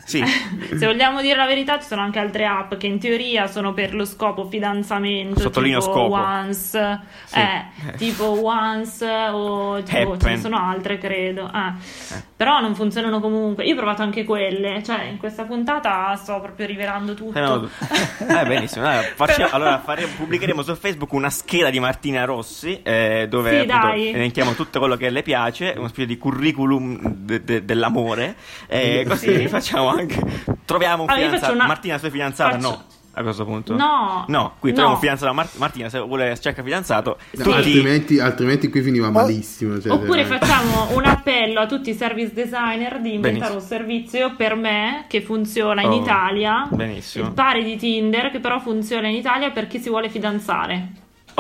[0.08, 0.24] Sì.
[0.74, 3.94] Se vogliamo dire la verità, ci sono anche altre app che in teoria sono per
[3.94, 6.14] lo scopo fidanzamento, Sottolineo tipo scopo.
[6.14, 7.38] Once, Sì.
[7.38, 11.50] eh, tipo Once o tipo, ce ne sono altre, credo.
[11.54, 12.16] eh.
[12.38, 13.64] Però non funzionano comunque.
[13.66, 17.36] Io ho provato anche quelle, cioè in questa puntata sto proprio rivelando tutto.
[17.36, 17.68] Eh, no,
[18.40, 18.86] eh, benissimo.
[18.86, 23.68] Allora, facciamo- allora faremo- pubblicheremo su Facebook una scheda di Martina Rossi eh, dove Sì,
[23.70, 28.36] appunto, elenchiamo tutto quello che le piace, una specie di curriculum de- de- dell'amore.
[28.68, 29.48] E così Sì.
[29.48, 30.22] facciamo anche.
[30.64, 31.52] Troviamo un Ah, io fidanzato.
[31.52, 32.50] una- Martina, sei fidanzata?
[32.52, 32.82] faccio- No.
[33.14, 33.74] A questo punto?
[33.74, 34.26] No.
[34.28, 34.74] No, qui No.
[34.76, 35.34] troviamo un fidanzato.
[35.34, 37.56] Mar- Martina, se vuole cerca fidanzato, No, tutti.
[37.56, 39.80] altrimenti, altrimenti qui finiva malissimo.
[39.80, 40.46] cioè, Oppure veramente.
[40.46, 43.54] facciamo un appello a tutti i service designer di inventare Benissimo.
[43.58, 47.26] un servizio per me che funziona in Oh, Italia, benissimo.
[47.26, 50.88] il pari di Tinder, che però funziona in Italia per chi si vuole fidanzare.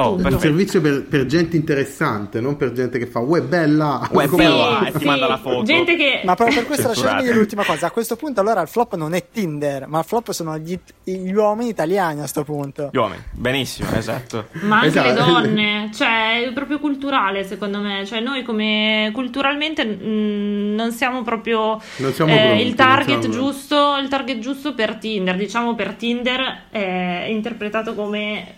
[0.00, 0.38] Oh, un perfetto.
[0.42, 4.08] servizio per, per gente interessante, non per gente che fa uè bella.
[4.10, 4.56] Uè, come bella.
[4.56, 5.62] va?" e ti manda la foto.
[5.64, 7.86] Gente che Ma proprio per questo lasciatemi dire l'ultima cosa.
[7.86, 11.32] A questo punto, allora, il flop non è Tinder, ma il flop sono gli, gli
[11.32, 12.90] uomini italiani a questo punto.
[12.92, 14.46] Gli uomini, benissimo, esatto.
[14.62, 15.08] Ma anche Esatto.
[15.08, 21.22] le donne, cioè è proprio culturale secondo me, cioè noi come culturalmente mh, non siamo
[21.22, 25.74] proprio Non siamo eh, pronti, il target siamo- giusto, il target giusto per Tinder, diciamo
[25.74, 28.56] per Tinder è interpretato come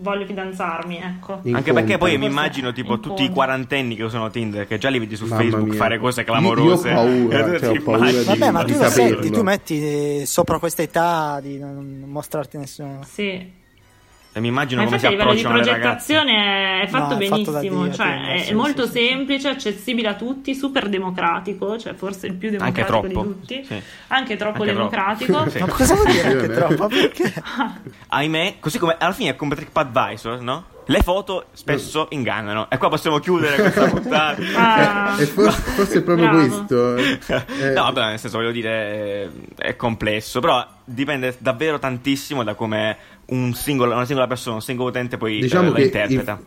[0.00, 1.40] voglio fidanzarmi, ecco.
[1.44, 3.32] In Anche perché poi mi immagino tipo In tutti i conto.
[3.34, 5.76] quarantenni che usano Tinder, che già li vedi su Mamma Facebook mia.
[5.78, 6.88] fare cose Io- clamorose.
[6.90, 9.22] io ho paura, E cioè, ho paura di- Vabbè, ma di tu lo saperlo.
[9.22, 13.00] senti, tu metti sopra questa età di non mostrarti nessuno.
[13.06, 13.58] Sì.
[14.40, 16.12] Mi immagino Ma come si infatti a livello di approcciano le ragazze.
[16.14, 19.06] progettazione è fatto No, è fatto benissimo, Dio, cioè Tinder, è, sì, molto sì, sì.
[19.06, 23.28] semplice, accessibile a tutti, super democratico, cioè forse il più Anche democratico troppo.
[23.28, 23.82] di tutti, Sì.
[24.08, 24.88] anche troppo Anche troppo.
[24.90, 25.48] democratico.
[25.50, 25.58] Sì.
[25.58, 26.86] Ma cosa vuol dire anche troppo?
[26.88, 27.32] Perché?
[28.08, 30.64] Ahimè, così come alla fine è come TripAdvisor, no?
[30.90, 32.68] Le foto spesso ingannano.
[32.68, 34.36] E qua possiamo chiudere questa puntata.
[34.56, 35.16] Ah.
[35.18, 36.46] Eh, e forse, forse è proprio Bravo.
[36.48, 36.96] questo.
[36.96, 37.18] eh.
[37.74, 42.96] no, vabbè, nel senso, voglio dire, eh, è complesso, però dipende davvero tantissimo da come
[43.26, 46.32] un singolo- una singola persona, un singolo utente poi eh, Diciamo la che interpreta.
[46.32, 46.44] il-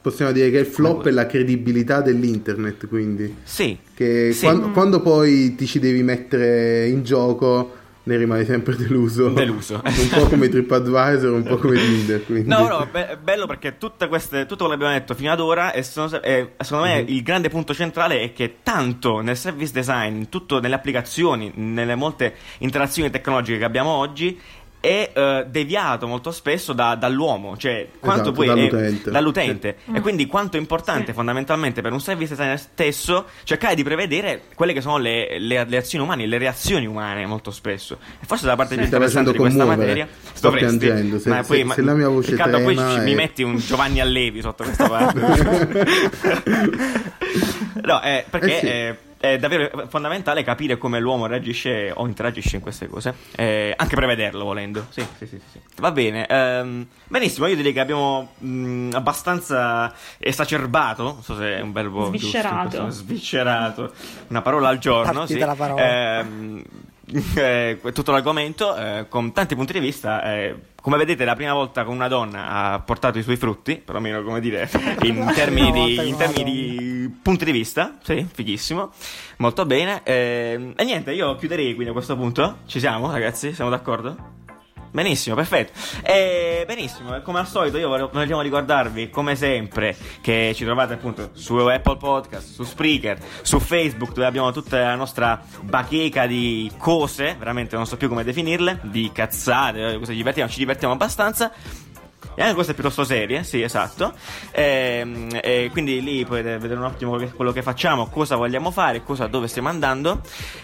[0.00, 3.76] possiamo dire che il flop è la credibilità dell'internet, quindi Sì.
[3.94, 4.44] che Sì.
[4.44, 9.28] quando, quando poi ti ci devi mettere in gioco ne rimani sempre deluso.
[9.30, 9.80] Deluso.
[9.84, 12.24] un po' come TripAdvisor, un po' come Tinder.
[12.24, 12.48] Quindi.
[12.48, 15.40] No, no, be- è bello perché tutte queste, tutto quello che abbiamo detto fino ad
[15.40, 19.72] ora, e sono e secondo me il grande punto centrale è che tanto nel service
[19.72, 24.38] design, in tutto nelle applicazioni, nelle molte interazioni tecnologiche che abbiamo oggi,
[24.84, 29.10] è eh, deviato molto spesso da- dall'uomo, cioè quanto Esatto, poi è- dall'utente.
[29.10, 29.76] dall'utente.
[29.94, 31.12] e quindi quanto è importante Sì.
[31.14, 35.76] fondamentalmente per un service designer stesso cercare di prevedere quelle che sono le, le- le
[35.78, 37.96] azioni umane, le reazioni umane molto spesso.
[38.20, 41.18] E forse la parte più Mi stai interessante di questa materia Sto dovresti, piangendo.
[41.18, 43.56] Se- ma se- poi, ma- se la mia voce Riccardo, poi è- mi metti un
[43.56, 45.20] Giovanni Allevi sotto questa parte.
[47.82, 49.12] no, eh, perché Eh sì.
[49.32, 53.14] È, davvero fondamentale capire come l'uomo reagisce o interagisce in queste cose.
[53.36, 54.86] Eh, anche prevederlo volendo.
[54.90, 55.40] Sì, sì, sì.
[55.50, 55.60] sì.
[55.76, 56.26] Va bene.
[56.26, 61.02] ehm, benissimo, io direi che abbiamo mh, abbastanza esacerbato.
[61.02, 62.82] Non so se è un verbo giusto Sviscerato.
[62.82, 63.92] questo- Sviscerato.
[64.28, 65.12] Una parola al giorno.
[65.12, 65.44] Partita sì.
[65.44, 66.18] la parola.
[66.18, 66.62] Ehm,
[67.36, 70.22] eh, tutto l'argomento eh, con tanti punti di vista.
[70.34, 74.22] eh, come vedete, la prima volta con una donna ha portato i suoi frutti, perlomeno
[74.22, 74.68] come dire,
[75.02, 78.92] in termini, di, in termini di punti di vista, sì, fighissimo,
[79.38, 80.02] molto bene.
[80.04, 82.58] Eh, e niente, io chiuderei quindi a questo punto.
[82.66, 83.54] Ci siamo, ragazzi?
[83.54, 84.42] Siamo d'accordo?
[84.94, 85.72] Benissimo, perfetto.
[86.04, 91.56] E benissimo, come al solito io vogliamo ricordarvi, come sempre, che ci trovate appunto su
[91.56, 97.74] Apple Podcast, su Spreaker, su Facebook, dove abbiamo tutta la nostra bacheca di cose, veramente
[97.74, 101.52] non so più come definirle, di cazzate, cose divertiamo, ci divertiamo abbastanza.
[102.34, 104.12] E anche queste piuttosto serie, sì, esatto.
[104.50, 108.70] E, e quindi lì potete vedere un attimo quello che, quello che facciamo, cosa vogliamo
[108.70, 110.20] fare, cosa, dove stiamo andando.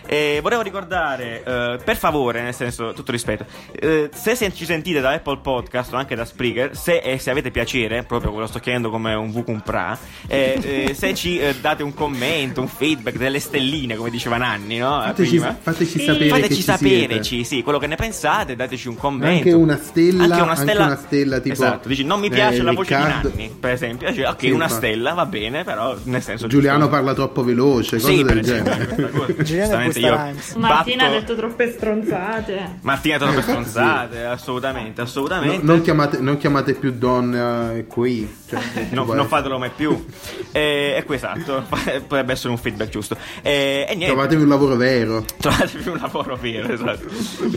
[0.07, 5.11] E volevo ricordare, eh, per favore, nel senso, tutto rispetto, eh, se ci sentite da
[5.11, 8.59] Apple Podcast o anche da Spreaker, se, e se avete piacere, proprio ve lo sto
[8.59, 13.39] chiedendo come un vucumpra, eh, eh, se ci eh, date un commento, un feedback, delle
[13.39, 15.01] stelline, come diceva Nanni, no?
[15.01, 15.57] Fateci, Prima.
[15.61, 19.49] fateci sapere Fateci ci sapere, sì, quello che ne pensate, dateci un commento.
[19.49, 22.59] Anche una stella, Anche una anche stella, una stella tipo, Esatto, dici non mi piace
[22.59, 24.09] eh, la voce Riccardo- di Nanni, per esempio.
[24.09, 24.87] Dici, ok, Sì, una infatti.
[24.87, 29.35] stella va bene, però nel senso Giuliano giusto- parla troppo veloce, cose Sì, del genere.
[29.43, 30.16] Giuliano io.
[30.57, 32.78] Martina batto- ha detto troppe stronzate.
[32.82, 35.65] Martina ha detto troppe stronzate, assolutamente, No, assolutamente.
[35.65, 38.37] non, chiamate, non chiamate più donna eh, qui.
[38.49, 38.61] Cioè,
[38.91, 39.28] No, non essere.
[39.28, 40.05] fatelo mai più.
[40.53, 41.65] Eh, Ecco, esatto.
[42.07, 43.16] Potrebbe essere un feedback giusto.
[43.43, 44.07] Eh, e niente.
[44.15, 45.24] Trovatevi un lavoro vero.
[45.39, 47.05] Trovatevi un lavoro vero, esatto.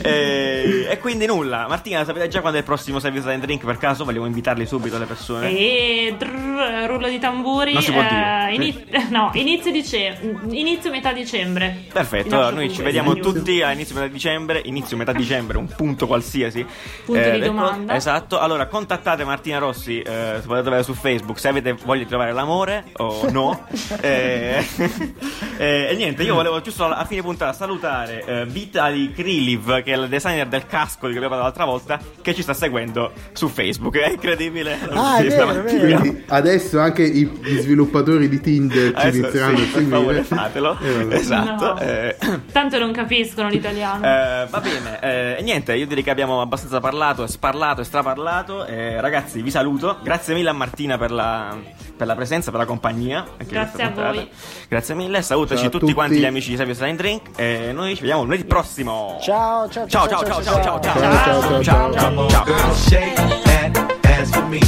[0.02, 1.66] e, e quindi nulla.
[1.68, 3.64] Martina, sapete già quando è il prossimo Service and Drink?
[3.64, 5.50] Per caso vogliamo invitarli subito le persone.
[5.50, 7.72] E drrr, rullo di tamburi.
[7.74, 8.54] Non si può eh, dire.
[8.54, 10.18] ini- no, inizio, dice-
[10.50, 11.84] inizio metà dicembre.
[11.92, 15.68] Perfetto, allora noi ci vediamo di tutti a inizio metà dicembre, inizio metà dicembre, un
[15.68, 16.60] punto qualsiasi.
[16.60, 16.66] Eh,
[17.04, 17.94] Punto di le co- domanda.
[17.94, 22.32] esatto, allora contattate Martina Rossi, eh, potete trovare su Facebook se avete voglia di trovare
[22.32, 23.66] l'amore o no.
[24.00, 24.64] Eh,
[25.58, 29.96] eh, e niente, io volevo giusto a fine puntata salutare eh, Vitali Kriliv, che è
[29.96, 33.48] il designer del casco di cui abbiamo parlato l'altra volta, che ci sta seguendo su
[33.48, 33.83] Facebook.
[33.90, 34.78] È incredibile.
[34.90, 35.62] Ah, è vero, vero.
[36.00, 40.24] Quindi adesso anche i, gli sviluppatori di Tinder ci Adesso inizieranno sì, a per favore
[40.24, 40.42] seguire.
[40.42, 40.78] fatelo.
[40.80, 41.64] Eh, esatto.
[41.74, 41.78] No.
[41.80, 42.16] eh.
[42.52, 44.04] Tanto non capiscono l'italiano.
[44.04, 48.64] Eh, va bene, eh, e niente, io direi che abbiamo abbastanza parlato, sparlato e straparlato.
[48.66, 49.98] Eh, ragazzi, vi saluto.
[50.02, 51.56] Grazie mille a Martina per la,
[51.96, 53.24] per la presenza, per la compagnia.
[53.46, 54.12] Grazie a puntata.
[54.12, 54.28] voi.
[54.68, 55.94] Grazie mille, salutaci Ciao tutti, tutti.
[55.94, 57.30] quanti gli amici di Savio Sign Drink.
[57.36, 59.18] E noi ci vediamo lunedì prossimo.
[59.20, 62.28] Ciao, ciao, ciao, ciao, ciao, ciao, ciao, ciao, Ciao, ciao, ciao, ciao.
[62.28, 62.44] ciao.
[62.44, 64.60] Girl, shake that ass for me.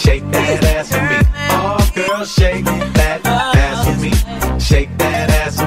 [0.00, 1.18] Shake that ass for me.
[1.50, 4.10] Oh, girl, shake that ass for me.
[4.58, 5.66] Shake that ass for me.